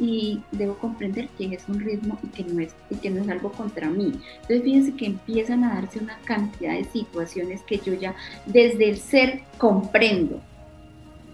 y 0.00 0.40
debo 0.50 0.78
comprender 0.78 1.28
que 1.36 1.54
es 1.54 1.68
un 1.68 1.78
ritmo 1.78 2.18
y 2.22 2.28
que 2.28 2.44
no 2.44 2.60
es, 2.60 2.74
y 2.88 2.96
que 2.96 3.10
no 3.10 3.22
es 3.22 3.28
algo 3.28 3.52
contra 3.52 3.88
mí. 3.90 4.12
Entonces 4.40 4.62
fíjense 4.62 4.94
que 4.94 5.06
empiezan 5.06 5.62
a 5.62 5.74
darse 5.74 5.98
una 5.98 6.18
cantidad 6.24 6.72
de 6.72 6.84
situaciones 6.84 7.62
que 7.62 7.78
yo 7.78 7.92
ya 7.94 8.16
desde 8.46 8.88
el 8.88 8.96
ser 8.96 9.42
comprendo 9.58 10.40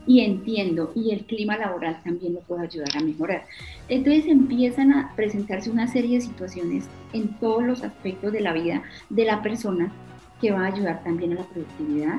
y 0.06 0.20
entiendo 0.20 0.92
y 0.94 1.12
el 1.12 1.24
clima 1.24 1.56
laboral 1.56 2.00
también 2.04 2.34
lo 2.34 2.40
puedo 2.40 2.60
ayudar 2.60 2.96
a 2.96 3.00
mejorar. 3.00 3.44
Entonces 3.88 4.26
empiezan 4.26 4.92
a 4.92 5.14
presentarse 5.14 5.70
una 5.70 5.86
serie 5.86 6.16
de 6.16 6.24
situaciones 6.24 6.84
en 7.12 7.28
todos 7.38 7.62
los 7.62 7.82
aspectos 7.82 8.32
de 8.32 8.40
la 8.40 8.52
vida 8.52 8.82
de 9.10 9.24
la 9.24 9.42
persona 9.42 9.92
que 10.40 10.50
va 10.50 10.64
a 10.64 10.72
ayudar 10.72 11.02
también 11.02 11.32
a 11.32 11.36
la 11.36 11.44
productividad, 11.44 12.18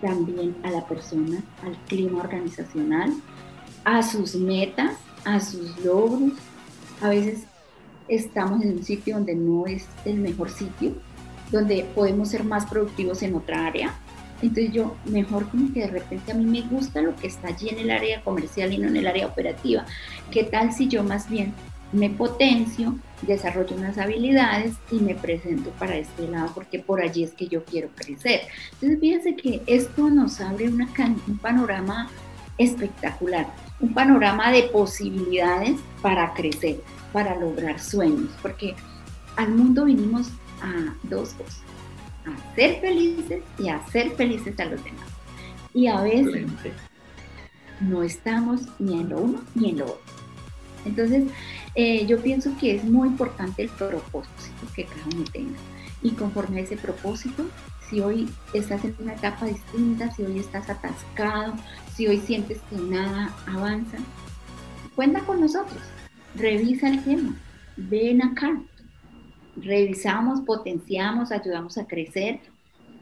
también 0.00 0.54
a 0.62 0.70
la 0.70 0.86
persona, 0.86 1.42
al 1.62 1.74
clima 1.86 2.20
organizacional, 2.20 3.12
a 3.84 4.02
sus 4.02 4.34
metas 4.34 4.96
a 5.24 5.40
sus 5.40 5.78
logros. 5.84 6.32
A 7.00 7.08
veces 7.08 7.44
estamos 8.08 8.62
en 8.62 8.78
un 8.78 8.84
sitio 8.84 9.16
donde 9.16 9.34
no 9.34 9.66
es 9.66 9.86
el 10.04 10.16
mejor 10.16 10.50
sitio, 10.50 10.92
donde 11.50 11.84
podemos 11.94 12.28
ser 12.28 12.44
más 12.44 12.66
productivos 12.66 13.22
en 13.22 13.34
otra 13.34 13.66
área. 13.66 13.94
Entonces 14.42 14.72
yo 14.72 14.96
mejor 15.06 15.48
como 15.48 15.72
que 15.72 15.80
de 15.80 15.86
repente 15.86 16.32
a 16.32 16.34
mí 16.34 16.44
me 16.44 16.62
gusta 16.62 17.00
lo 17.00 17.14
que 17.16 17.28
está 17.28 17.48
allí 17.48 17.68
en 17.68 17.78
el 17.78 17.90
área 17.90 18.22
comercial 18.22 18.72
y 18.72 18.78
no 18.78 18.88
en 18.88 18.96
el 18.96 19.06
área 19.06 19.26
operativa. 19.26 19.86
¿Qué 20.30 20.44
tal 20.44 20.72
si 20.72 20.88
yo 20.88 21.02
más 21.02 21.30
bien 21.30 21.54
me 21.94 22.10
potencio, 22.10 22.98
desarrollo 23.22 23.76
unas 23.76 23.98
habilidades 23.98 24.74
y 24.90 24.96
me 24.96 25.14
presento 25.14 25.70
para 25.78 25.96
este 25.96 26.26
lado 26.26 26.50
porque 26.52 26.80
por 26.80 27.00
allí 27.00 27.22
es 27.22 27.32
que 27.32 27.46
yo 27.46 27.64
quiero 27.64 27.88
crecer. 27.94 28.42
Entonces 28.72 29.00
fíjense 29.00 29.36
que 29.36 29.62
esto 29.66 30.10
nos 30.10 30.40
abre 30.40 30.68
un 30.68 31.38
panorama 31.40 32.10
espectacular, 32.58 33.46
un 33.84 33.92
panorama 33.92 34.50
de 34.50 34.62
posibilidades 34.62 35.78
para 36.00 36.32
crecer, 36.32 36.80
para 37.12 37.38
lograr 37.38 37.78
sueños, 37.78 38.30
porque 38.40 38.74
al 39.36 39.50
mundo 39.50 39.84
vinimos 39.84 40.28
a 40.62 40.94
dos 41.02 41.34
cosas, 41.34 41.60
a 42.24 42.54
ser 42.54 42.80
felices 42.80 43.42
y 43.58 43.68
a 43.68 43.86
ser 43.88 44.12
felices 44.12 44.58
a 44.58 44.64
los 44.64 44.82
demás. 44.82 45.06
Y 45.74 45.88
a 45.88 46.00
veces 46.00 46.46
no 47.80 48.02
estamos 48.02 48.62
ni 48.78 49.00
en 49.00 49.10
lo 49.10 49.18
uno 49.18 49.40
ni 49.54 49.70
en 49.70 49.78
lo 49.80 49.84
otro. 49.84 50.14
Entonces, 50.86 51.24
eh, 51.74 52.06
yo 52.06 52.22
pienso 52.22 52.56
que 52.58 52.76
es 52.76 52.84
muy 52.84 53.08
importante 53.08 53.64
el 53.64 53.68
propósito 53.68 54.66
que 54.74 54.86
cada 54.86 55.04
uno 55.14 55.24
tenga. 55.30 55.58
Y 56.02 56.12
conforme 56.12 56.60
a 56.60 56.62
ese 56.62 56.78
propósito, 56.78 57.44
si 57.88 58.00
hoy 58.00 58.28
estás 58.52 58.84
en 58.84 58.94
una 59.00 59.14
etapa 59.14 59.46
distinta, 59.46 60.10
si 60.12 60.22
hoy 60.22 60.38
estás 60.38 60.68
atascado, 60.70 61.54
si 61.94 62.06
hoy 62.06 62.18
sientes 62.18 62.60
que 62.70 62.76
nada 62.76 63.34
avanza, 63.46 63.98
cuenta 64.94 65.20
con 65.20 65.40
nosotros, 65.40 65.82
revisa 66.34 66.88
el 66.88 67.02
tema, 67.04 67.34
ven 67.76 68.22
acá, 68.22 68.60
revisamos, 69.56 70.40
potenciamos, 70.42 71.32
ayudamos 71.32 71.78
a 71.78 71.86
crecer 71.86 72.40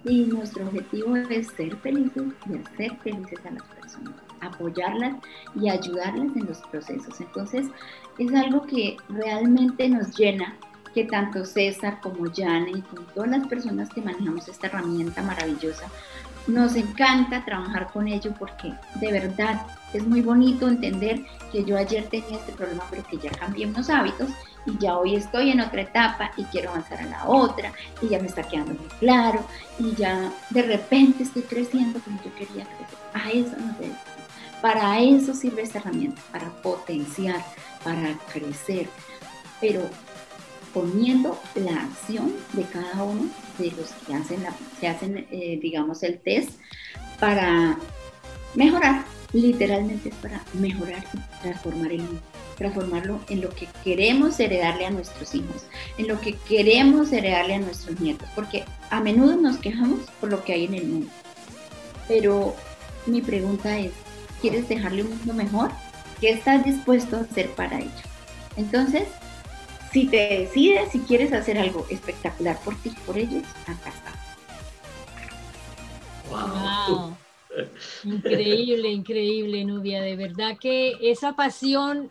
y 0.04 0.24
nuestro 0.24 0.66
objetivo 0.66 1.16
es 1.16 1.46
ser 1.48 1.76
felices 1.76 2.24
y 2.50 2.58
hacer 2.58 2.96
felices 2.98 3.38
a 3.46 3.52
las 3.52 3.62
personas, 3.62 4.14
apoyarlas 4.40 5.16
y 5.54 5.68
ayudarlas 5.68 6.36
en 6.36 6.46
los 6.46 6.58
procesos. 6.62 7.20
Entonces, 7.20 7.68
es 8.18 8.34
algo 8.34 8.62
que 8.62 8.96
realmente 9.08 9.88
nos 9.88 10.16
llena 10.18 10.56
que 10.92 11.04
tanto 11.04 11.44
César 11.44 12.00
como 12.00 12.30
Jane 12.32 12.70
y 12.70 12.82
con 12.82 13.04
todas 13.06 13.30
las 13.30 13.46
personas 13.46 13.88
que 13.88 14.00
manejamos 14.00 14.48
esta 14.48 14.66
herramienta 14.66 15.22
maravillosa, 15.22 15.86
nos 16.46 16.74
encanta 16.74 17.44
trabajar 17.44 17.90
con 17.92 18.08
ello 18.08 18.34
porque 18.38 18.72
de 18.96 19.12
verdad 19.12 19.64
es 19.92 20.06
muy 20.06 20.20
bonito 20.22 20.68
entender 20.68 21.24
que 21.52 21.64
yo 21.64 21.76
ayer 21.76 22.04
tenía 22.08 22.38
este 22.38 22.52
problema, 22.52 22.84
pero 22.90 23.04
que 23.04 23.18
ya 23.18 23.30
cambié 23.30 23.66
unos 23.66 23.88
hábitos 23.90 24.30
y 24.66 24.78
ya 24.78 24.96
hoy 24.96 25.16
estoy 25.16 25.50
en 25.50 25.60
otra 25.60 25.82
etapa 25.82 26.32
y 26.36 26.44
quiero 26.44 26.70
avanzar 26.70 27.00
a 27.00 27.06
la 27.06 27.28
otra 27.28 27.72
y 28.00 28.08
ya 28.08 28.18
me 28.18 28.26
está 28.26 28.42
quedando 28.42 28.74
muy 28.74 28.88
claro 28.98 29.44
y 29.78 29.94
ya 29.94 30.32
de 30.50 30.62
repente 30.62 31.22
estoy 31.22 31.42
creciendo 31.42 32.00
como 32.00 32.20
yo 32.22 32.34
quería 32.34 32.64
crecer. 32.64 32.98
A 33.14 33.30
eso 33.30 33.56
nos. 33.56 33.96
Para 34.60 35.00
eso 35.00 35.34
sirve 35.34 35.62
esta 35.62 35.80
herramienta, 35.80 36.22
para 36.30 36.48
potenciar, 36.62 37.44
para 37.82 38.16
crecer, 38.32 38.88
pero 39.60 39.82
poniendo 40.72 41.40
la 41.54 41.82
acción 41.82 42.32
de 42.52 42.64
cada 42.64 43.02
uno 43.02 43.28
de 43.58 43.70
los 43.72 43.90
que 44.06 44.14
hacen, 44.14 44.44
que 44.80 44.88
hacen 44.88 45.26
eh, 45.30 45.58
digamos, 45.60 46.02
el 46.02 46.18
test 46.18 46.50
para 47.20 47.78
mejorar, 48.54 49.04
literalmente 49.32 50.10
es 50.10 50.14
para 50.16 50.42
mejorar 50.54 51.04
transformar 51.42 51.92
el 51.92 52.02
mundo 52.02 52.22
transformarlo 52.62 53.20
en 53.28 53.40
lo 53.40 53.50
que 53.50 53.66
queremos 53.82 54.38
heredarle 54.38 54.86
a 54.86 54.90
nuestros 54.90 55.34
hijos, 55.34 55.64
en 55.98 56.06
lo 56.08 56.20
que 56.20 56.34
queremos 56.34 57.12
heredarle 57.12 57.54
a 57.54 57.58
nuestros 57.58 58.00
nietos, 58.00 58.28
porque 58.34 58.64
a 58.90 59.00
menudo 59.00 59.36
nos 59.36 59.58
quejamos 59.58 60.00
por 60.20 60.30
lo 60.30 60.44
que 60.44 60.52
hay 60.52 60.64
en 60.66 60.74
el 60.74 60.86
mundo. 60.86 61.10
Pero 62.08 62.54
mi 63.06 63.20
pregunta 63.20 63.78
es, 63.78 63.92
¿quieres 64.40 64.68
dejarle 64.68 65.02
un 65.02 65.10
mundo 65.10 65.34
mejor? 65.34 65.70
¿Qué 66.20 66.30
estás 66.30 66.64
dispuesto 66.64 67.16
a 67.16 67.20
hacer 67.20 67.50
para 67.50 67.80
ello? 67.80 67.90
Entonces, 68.56 69.04
si 69.92 70.06
te 70.06 70.16
decides, 70.16 70.90
si 70.92 71.00
quieres 71.00 71.32
hacer 71.32 71.58
algo 71.58 71.86
espectacular 71.90 72.58
por 72.60 72.74
ti, 72.76 72.90
por 73.06 73.18
ellos, 73.18 73.42
acá 73.66 73.90
está. 73.90 74.12
Wow. 76.30 77.16
Increíble, 78.04 78.88
increíble, 78.88 79.64
Nubia. 79.64 80.00
De 80.00 80.16
verdad 80.16 80.56
que 80.58 80.96
esa 81.02 81.34
pasión 81.34 82.08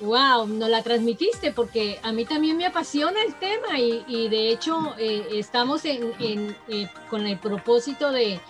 Wow, 0.00 0.46
nos 0.46 0.70
la 0.70 0.82
transmitiste 0.82 1.52
porque 1.52 1.98
a 2.02 2.10
mí 2.10 2.24
también 2.24 2.56
me 2.56 2.64
apasiona 2.64 3.22
el 3.22 3.34
tema 3.34 3.78
y, 3.78 4.28
de 4.30 4.50
hecho 4.50 4.94
eh, 4.98 5.26
estamos 5.34 5.84
en, 5.84 6.14
eh, 6.68 6.88
con 7.10 7.26
el 7.26 7.38
propósito 7.38 8.10
de, 8.10 8.40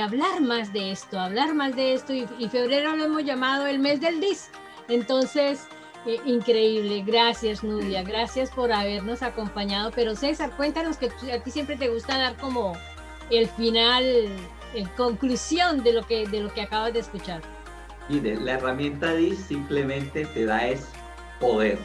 hablar 0.00 0.40
más 0.40 0.72
de 0.72 0.92
esto, 0.92 1.18
hablar 1.18 1.54
más 1.54 1.74
de 1.74 1.94
esto 1.94 2.12
y, 2.12 2.48
febrero 2.48 2.94
lo 2.94 3.06
hemos 3.06 3.24
llamado 3.24 3.66
el 3.66 3.80
mes 3.80 4.00
del 4.00 4.20
DIS. 4.20 4.50
Entonces, 4.88 5.66
eh, 6.06 6.20
increíble, 6.24 7.02
gracias 7.06 7.62
Nubia, 7.62 8.02
gracias 8.02 8.50
por 8.50 8.72
habernos 8.72 9.22
acompañado. 9.22 9.90
Pero 9.94 10.14
César, 10.16 10.50
cuéntanos 10.56 10.96
que 10.96 11.06
a 11.06 11.42
ti 11.42 11.50
siempre 11.50 11.76
te 11.76 11.88
gusta 11.88 12.18
dar 12.18 12.36
como 12.36 12.76
el 13.30 13.48
final, 13.48 14.04
en 14.74 14.86
conclusión 14.96 15.82
de 15.82 15.92
lo 15.92 16.06
que, 16.06 16.26
de 16.26 16.40
lo 16.40 16.52
que 16.52 16.62
acabas 16.62 16.92
de 16.92 17.00
escuchar. 17.00 17.40
Mire, 18.08 18.36
la 18.36 18.54
herramienta 18.54 19.14
DIS 19.14 19.38
simplemente 19.38 20.26
te 20.26 20.44
da 20.44 20.66
es 20.66 20.88
poder. 21.40 21.78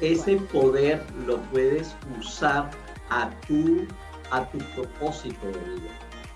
Ese 0.00 0.36
poder 0.36 1.04
lo 1.26 1.38
puedes 1.42 1.94
usar 2.18 2.70
a 3.10 3.30
tu, 3.46 3.86
a 4.30 4.44
tu 4.50 4.58
propósito 4.74 5.46
de 5.46 5.58
vida. 5.58 5.90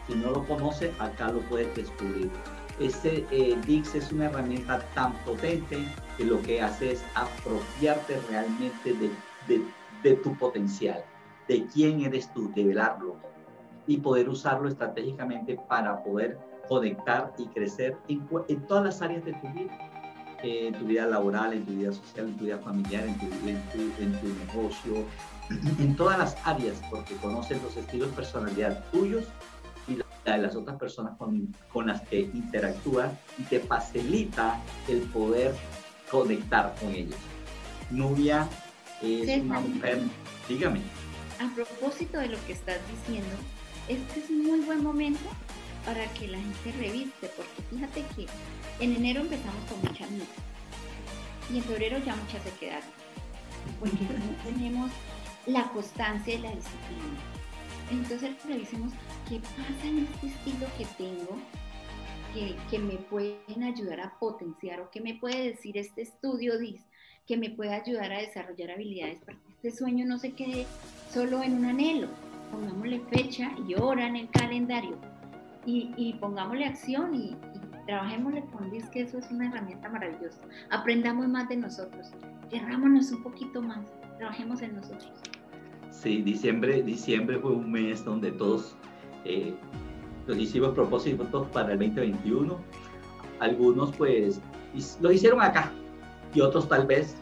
Si 0.07 0.15
no 0.15 0.31
lo 0.31 0.47
conoces, 0.47 0.91
acá 1.01 1.29
lo 1.29 1.41
puedes 1.43 1.75
descubrir. 1.75 2.31
Este 2.79 3.27
eh, 3.31 3.57
Dix 3.67 3.95
es 3.95 4.11
una 4.13 4.27
herramienta 4.27 4.81
tan 4.95 5.13
potente 5.25 5.79
que 6.17 6.25
lo 6.25 6.41
que 6.43 6.61
hace 6.63 6.93
es 6.93 7.05
apropiarte 7.15 8.19
realmente 8.29 8.95
de, 8.95 9.11
de, 9.47 9.65
de 10.03 10.17
tu 10.17 10.37
potencial, 10.37 11.05
de 11.49 11.67
quién 11.67 12.01
eres 12.01 12.33
tú, 12.33 12.51
de 12.55 12.65
velarlo 12.65 13.17
y 13.87 13.99
poder 13.99 14.29
usarlo 14.29 14.69
estratégicamente 14.69 15.59
para 15.69 16.03
poder 16.03 16.39
conectar 16.69 17.33
y 17.39 17.47
crecer 17.49 17.97
en, 18.09 18.27
en 18.49 18.67
todas 18.67 18.85
las 18.85 19.03
áreas 19.03 19.25
de 19.25 19.33
tu 19.35 19.49
vida, 19.49 19.79
en 20.43 20.75
tu 20.75 20.87
vida 20.87 21.07
laboral, 21.07 21.53
en 21.53 21.65
tu 21.65 21.73
vida 21.73 21.93
social, 21.93 22.29
en 22.29 22.37
tu 22.37 22.45
vida 22.45 22.59
familiar, 22.59 23.05
en 23.07 23.19
tu, 23.19 23.27
en 24.03 24.13
tu, 24.21 24.29
negocio, 24.47 25.05
en 25.79 25.97
todas 25.97 26.19
las 26.19 26.37
áreas, 26.45 26.81
porque 26.91 27.15
conoces 27.17 27.63
los 27.63 27.77
estilos 27.77 28.09
personalidad 28.11 28.85
tuyos 28.91 29.25
la 30.25 30.37
de 30.37 30.43
las 30.43 30.57
otras 30.57 30.79
personas 30.79 31.17
con, 31.17 31.55
con 31.73 31.87
las 31.87 32.03
que 32.03 32.21
interactúas 32.21 33.13
y 33.39 33.43
te 33.43 33.61
facilita 33.61 34.61
el 34.89 35.01
poder 35.03 35.55
conectar 36.11 36.75
con 36.81 36.95
ellos. 36.95 37.19
Nubia 37.91 38.49
es 39.03 39.43
una 39.43 39.61
mujer, 39.61 40.01
dígame. 40.49 40.81
A 41.41 41.55
propósito 41.55 42.19
de 42.19 42.29
lo 42.29 42.39
que 42.47 42.53
estás 42.53 42.79
diciendo, 42.91 43.35
este 43.89 44.21
es 44.21 44.31
un 44.31 44.45
muy 44.45 44.61
buen 44.61 44.83
momento 44.83 45.29
para 45.85 46.07
que 46.15 46.29
la 46.29 46.39
gente 46.39 46.73
reviste, 46.79 47.31
porque 47.37 47.63
fíjate 47.71 48.05
que 48.15 48.27
en 48.85 48.97
enero 48.97 49.23
empezamos 49.23 49.65
con 49.69 49.81
muchas 49.81 50.11
metas 50.11 50.29
y 51.53 51.59
en 51.59 51.65
febrero 51.65 51.99
ya 51.99 52.15
muchas 52.15 52.43
se 52.45 52.51
quedaron, 52.61 52.89
porque 53.81 53.97
no 53.97 54.45
tenemos 54.45 54.91
la 55.47 55.65
constancia 55.71 56.35
y 56.35 56.39
la 56.39 56.51
disciplina. 56.51 57.42
Entonces 57.93 58.31
revisemos 58.47 58.91
qué 59.29 59.39
pasa 59.39 59.87
en 59.87 59.99
este 59.99 60.29
estilo 60.29 60.67
que 60.79 60.87
tengo, 60.97 61.39
que, 62.33 62.57
que, 62.71 62.79
me 62.79 62.95
pueden 62.95 63.63
ayudar 63.63 64.01
a 64.01 64.19
potenciar 64.19 64.81
o 64.81 64.91
que 64.91 65.03
me 65.03 65.15
puede 65.15 65.49
decir 65.49 65.77
este 65.77 66.01
estudio 66.01 66.59
DIS, 66.59 66.81
que 67.27 67.37
me 67.37 67.51
puede 67.51 67.75
ayudar 67.75 68.11
a 68.13 68.21
desarrollar 68.21 68.71
habilidades 68.71 69.19
para 69.21 69.37
que 69.37 69.53
este 69.69 69.71
sueño 69.73 70.07
no 70.07 70.19
se 70.19 70.33
quede 70.33 70.67
solo 71.13 71.43
en 71.43 71.59
un 71.59 71.67
anhelo. 71.67 72.09
Pongámosle 72.51 73.01
fecha 73.11 73.53
y 73.69 73.75
hora 73.75 74.07
en 74.07 74.17
el 74.17 74.31
calendario 74.31 74.97
y, 75.67 76.15
pongámosle 76.19 76.65
acción 76.65 77.15
y, 77.15 77.37
trabajémosle 77.85 78.43
con 78.47 78.71
DIS, 78.71 78.89
que 78.89 79.03
eso 79.03 79.19
es 79.19 79.31
una 79.31 79.49
herramienta 79.49 79.91
maravillosa. 79.91 80.41
Aprendamos 80.71 81.29
más 81.29 81.47
de 81.51 81.57
nosotros, 81.57 82.11
querrámonos 82.49 83.13
un 83.13 83.23
poquito 83.23 83.61
más, 83.61 83.87
trabajemos 84.17 84.63
en 84.63 84.77
nosotros. 84.77 85.32
Sí, 85.93 86.23
diciembre, 86.23 86.83
diciembre 86.83 87.39
fue 87.39 87.53
un 87.53 87.71
mes 87.71 88.05
donde 88.05 88.33
todos 88.33 88.75
eh, 89.25 89.55
los 90.27 90.39
hicimos 90.39 90.71
propósitos 90.71 91.47
para 91.49 91.75
el 91.75 91.79
2021. 91.79 92.59
Algunos 93.39 93.95
pues 93.97 94.41
lo 95.01 95.13
hicieron 95.13 95.43
acá 95.43 95.71
y 96.35 96.41
otros 96.41 96.69
tal 96.69 96.87
vez 96.87 97.15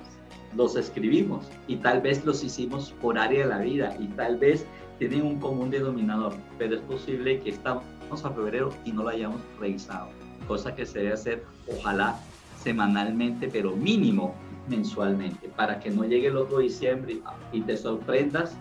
los 0.57 0.77
escribimos 0.77 1.49
y 1.67 1.77
tal 1.77 2.01
vez 2.01 2.25
los 2.25 2.45
hicimos 2.45 2.95
por 3.03 3.19
área 3.19 3.43
de 3.43 3.49
la 3.49 3.59
vida 3.59 3.97
y 3.99 4.07
tal 4.09 4.39
vez 4.39 4.65
tienen 4.99 5.23
un 5.23 5.41
común 5.41 5.71
denominador, 5.71 6.35
pero 6.59 6.77
es 6.77 6.83
posible 6.83 7.41
que 7.41 7.51
estamos 7.51 7.85
a 8.25 8.31
febrero 8.31 8.71
y 8.85 8.93
no 8.93 9.03
lo 9.03 9.09
hayamos 9.09 9.41
revisado, 9.59 10.09
cosa 10.47 10.75
que 10.75 10.87
se 10.87 10.99
debe 11.01 11.13
hacer 11.13 11.45
ojalá 11.69 12.19
semanalmente, 12.63 13.49
pero 13.49 13.75
mínimo 13.75 14.35
mensualmente, 14.71 15.49
para 15.49 15.81
que 15.81 15.91
no 15.91 16.05
llegue 16.05 16.29
el 16.29 16.37
otro 16.37 16.59
diciembre 16.59 17.21
y 17.53 17.61
te 17.63 17.77
sorprendas 17.77 18.57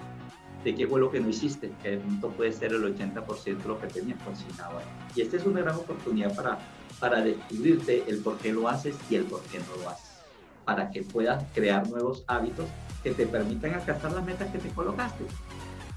de 0.63 0.75
qué 0.75 0.87
fue 0.87 0.99
lo 0.99 1.09
que 1.09 1.19
no 1.19 1.29
hiciste, 1.29 1.71
que 1.81 1.91
de 1.91 1.97
pronto 1.97 2.29
puede 2.31 2.51
ser 2.51 2.73
el 2.73 2.83
80% 2.83 3.57
de 3.57 3.67
lo 3.67 3.79
que 3.79 3.87
tenías 3.87 4.21
consignado. 4.23 4.81
Y 5.15 5.21
esta 5.21 5.37
es 5.37 5.45
una 5.45 5.61
gran 5.61 5.75
oportunidad 5.75 6.35
para, 6.35 6.59
para 6.99 7.21
descubrirte 7.21 8.03
el 8.07 8.19
por 8.19 8.37
qué 8.39 8.51
lo 8.51 8.67
haces 8.67 8.97
y 9.09 9.15
el 9.15 9.23
por 9.23 9.41
qué 9.43 9.59
no 9.59 9.83
lo 9.83 9.89
haces, 9.89 10.19
para 10.65 10.89
que 10.89 11.03
puedas 11.03 11.43
crear 11.53 11.87
nuevos 11.89 12.23
hábitos 12.27 12.65
que 13.03 13.11
te 13.11 13.25
permitan 13.25 13.75
alcanzar 13.75 14.11
las 14.11 14.25
metas 14.25 14.51
que 14.51 14.57
te 14.57 14.69
colocaste. 14.69 15.23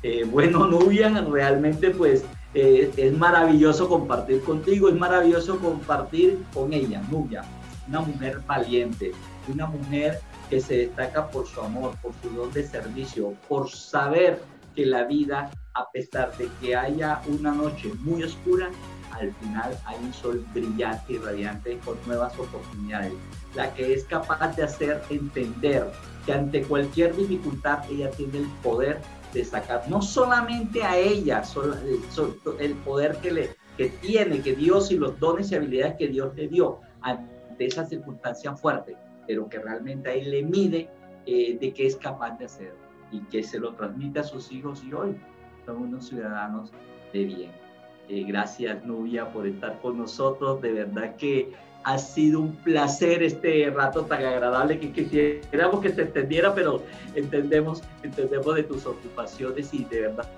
Eh, 0.02 0.24
bueno, 0.24 0.66
Nubia, 0.68 1.08
realmente 1.08 1.90
pues 1.90 2.24
eh, 2.54 2.92
es 2.96 3.18
maravilloso 3.18 3.88
compartir 3.88 4.42
contigo, 4.42 4.88
es 4.88 4.94
maravilloso 4.94 5.58
compartir 5.58 6.44
con 6.54 6.72
ella, 6.72 7.02
Nubia, 7.10 7.42
una 7.88 8.00
mujer 8.00 8.40
valiente, 8.46 9.12
una 9.48 9.66
mujer 9.66 10.20
que 10.48 10.60
se 10.60 10.76
destaca 10.78 11.28
por 11.30 11.46
su 11.46 11.60
amor, 11.60 11.96
por 12.02 12.12
su 12.22 12.30
don 12.30 12.52
de 12.52 12.66
servicio, 12.66 13.34
por 13.48 13.70
saber 13.70 14.40
que 14.74 14.86
la 14.86 15.04
vida, 15.04 15.50
a 15.74 15.90
pesar 15.90 16.36
de 16.36 16.48
que 16.60 16.76
haya 16.76 17.20
una 17.26 17.52
noche 17.52 17.92
muy 18.00 18.22
oscura, 18.22 18.70
al 19.12 19.32
final 19.34 19.78
hay 19.84 19.96
un 20.02 20.12
sol 20.12 20.44
brillante 20.54 21.14
y 21.14 21.18
radiante 21.18 21.78
con 21.84 21.96
nuevas 22.06 22.38
oportunidades. 22.38 23.12
La 23.54 23.72
que 23.74 23.92
es 23.92 24.04
capaz 24.04 24.56
de 24.56 24.62
hacer 24.62 25.02
entender 25.10 25.90
que 26.24 26.32
ante 26.32 26.62
cualquier 26.62 27.14
dificultad 27.14 27.84
ella 27.90 28.10
tiene 28.10 28.38
el 28.38 28.46
poder 28.62 29.00
de 29.32 29.44
sacar 29.44 29.84
no 29.88 30.02
solamente 30.02 30.82
a 30.82 30.96
ella, 30.96 31.42
el 32.58 32.74
poder 32.76 33.16
que, 33.18 33.30
le, 33.30 33.56
que 33.76 33.88
tiene, 33.88 34.40
que 34.40 34.54
Dios 34.54 34.90
y 34.90 34.96
los 34.96 35.18
dones 35.18 35.50
y 35.50 35.54
habilidades 35.54 35.96
que 35.96 36.08
Dios 36.08 36.34
le 36.34 36.48
dio 36.48 36.80
ante 37.00 37.32
esa 37.58 37.84
circunstancia 37.86 38.54
fuerte, 38.56 38.96
pero 39.32 39.48
que 39.48 39.58
realmente 39.58 40.10
ahí 40.10 40.26
le 40.26 40.42
mide 40.42 40.90
eh, 41.24 41.56
de 41.58 41.72
qué 41.72 41.86
es 41.86 41.96
capaz 41.96 42.36
de 42.38 42.44
hacer 42.44 42.74
y 43.10 43.20
que 43.30 43.42
se 43.42 43.58
lo 43.58 43.72
transmite 43.72 44.20
a 44.20 44.24
sus 44.24 44.52
hijos 44.52 44.84
y 44.84 44.92
hoy 44.92 45.16
son 45.64 45.78
unos 45.78 46.08
ciudadanos 46.08 46.70
de 47.14 47.24
bien. 47.24 47.50
Eh, 48.10 48.24
gracias 48.24 48.84
Nubia 48.84 49.32
por 49.32 49.46
estar 49.46 49.80
con 49.80 49.96
nosotros, 49.96 50.60
de 50.60 50.72
verdad 50.72 51.16
que 51.16 51.50
ha 51.84 51.96
sido 51.96 52.40
un 52.40 52.54
placer 52.56 53.22
este 53.22 53.70
rato 53.70 54.04
tan 54.04 54.22
agradable 54.22 54.78
que 54.78 54.92
quisiéramos 54.92 55.80
que 55.80 55.94
se 55.94 56.02
entendiera, 56.02 56.54
pero 56.54 56.82
entendemos, 57.14 57.82
entendemos 58.02 58.54
de 58.54 58.64
tus 58.64 58.84
ocupaciones 58.84 59.72
y 59.72 59.84
de 59.84 60.02
verdad 60.02 60.28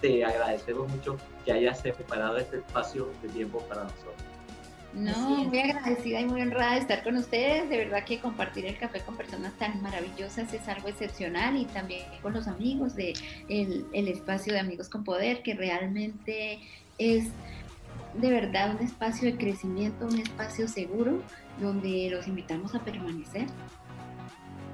te 0.00 0.24
agradecemos 0.24 0.88
mucho 0.88 1.18
que 1.44 1.52
hayas 1.52 1.82
preparado 1.82 2.38
este 2.38 2.56
espacio 2.56 3.08
de 3.22 3.28
tiempo 3.28 3.58
para 3.68 3.82
nosotros. 3.82 4.27
No, 4.94 5.44
muy 5.44 5.58
agradecida 5.58 6.20
y 6.20 6.24
muy 6.24 6.40
honrada 6.40 6.74
de 6.74 6.80
estar 6.80 7.04
con 7.04 7.16
ustedes. 7.16 7.68
De 7.68 7.76
verdad 7.76 8.04
que 8.04 8.20
compartir 8.20 8.66
el 8.66 8.78
café 8.78 9.00
con 9.00 9.16
personas 9.16 9.52
tan 9.58 9.82
maravillosas 9.82 10.52
es 10.54 10.66
algo 10.66 10.88
excepcional 10.88 11.56
y 11.56 11.66
también 11.66 12.02
con 12.22 12.32
los 12.32 12.48
amigos 12.48 12.96
de 12.96 13.12
el 13.48 14.08
espacio 14.08 14.54
de 14.54 14.60
Amigos 14.60 14.88
con 14.88 15.04
Poder, 15.04 15.42
que 15.42 15.54
realmente 15.54 16.60
es 16.96 17.28
de 18.14 18.30
verdad 18.30 18.74
un 18.74 18.84
espacio 18.84 19.30
de 19.30 19.36
crecimiento, 19.36 20.06
un 20.06 20.18
espacio 20.18 20.66
seguro 20.68 21.22
donde 21.60 22.08
los 22.10 22.26
invitamos 22.26 22.74
a 22.74 22.80
permanecer. 22.80 23.46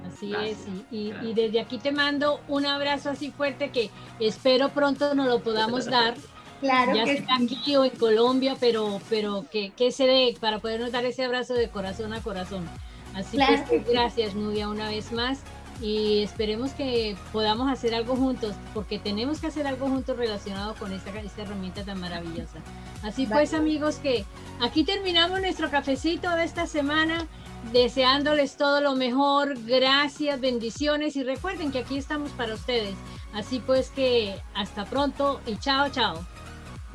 Así 0.07 0.33
es, 0.33 0.65
y, 0.91 1.33
desde 1.33 1.59
aquí 1.59 1.77
te 1.77 1.91
mando 1.91 2.39
un 2.47 2.65
abrazo 2.65 3.09
así 3.09 3.31
fuerte 3.31 3.69
que 3.69 3.89
espero 4.19 4.69
pronto 4.69 5.13
nos 5.13 5.27
lo 5.27 5.41
podamos 5.41 5.85
dar. 5.85 6.15
Claro 6.65 6.95
ya 6.95 7.03
que 7.05 7.17
sea 7.17 7.35
aquí 7.35 7.75
o 7.75 7.85
en 7.85 7.91
Colombia, 7.91 8.55
pero, 8.59 8.99
pero 9.09 9.45
que, 9.51 9.69
que 9.71 9.91
se 9.91 10.07
dé 10.07 10.35
para 10.39 10.59
podernos 10.59 10.91
dar 10.91 11.05
ese 11.05 11.23
abrazo 11.23 11.53
de 11.53 11.69
corazón 11.69 12.13
a 12.13 12.21
corazón. 12.21 12.67
Así 13.13 13.37
que 13.37 13.79
gracias, 13.87 14.35
Nubia, 14.35 14.67
una 14.67 14.89
vez 14.89 15.11
más 15.11 15.39
y 15.81 16.23
esperemos 16.23 16.71
que 16.71 17.17
podamos 17.31 17.69
hacer 17.71 17.93
algo 17.93 18.15
juntos, 18.15 18.55
porque 18.73 18.97
tenemos 18.97 19.39
que 19.39 19.47
hacer 19.47 19.67
algo 19.67 19.87
juntos 19.87 20.17
relacionado 20.17 20.73
con 20.75 20.91
esta, 20.93 21.11
esta 21.19 21.41
herramienta 21.41 21.83
tan 21.83 21.99
maravillosa. 21.99 22.59
Así 23.03 23.25
pues, 23.25 23.53
amigos, 23.53 23.97
que 23.97 24.25
aquí 24.61 24.83
terminamos 24.83 25.41
nuestro 25.41 25.69
cafecito 25.69 26.29
de 26.35 26.45
esta 26.45 26.65
semana, 26.65 27.27
deseándoles 27.71 28.57
todo 28.57 28.81
lo 28.81 28.95
mejor, 28.95 29.55
gracias, 29.65 30.39
bendiciones 30.39 31.15
y 31.15 31.23
recuerden 31.23 31.71
que 31.71 31.79
aquí 31.79 31.97
estamos 31.97 32.31
para 32.31 32.53
ustedes. 32.53 32.95
Así 33.33 33.59
pues 33.59 33.89
que 33.89 34.35
hasta 34.53 34.85
pronto 34.85 35.41
y 35.45 35.57
chao, 35.57 35.89
chao. 35.89 36.25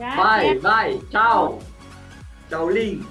Bye, 0.00 0.58
bye, 0.62 0.98
chao. 1.12 1.60
Chao, 2.48 2.68
Link. 2.70 3.04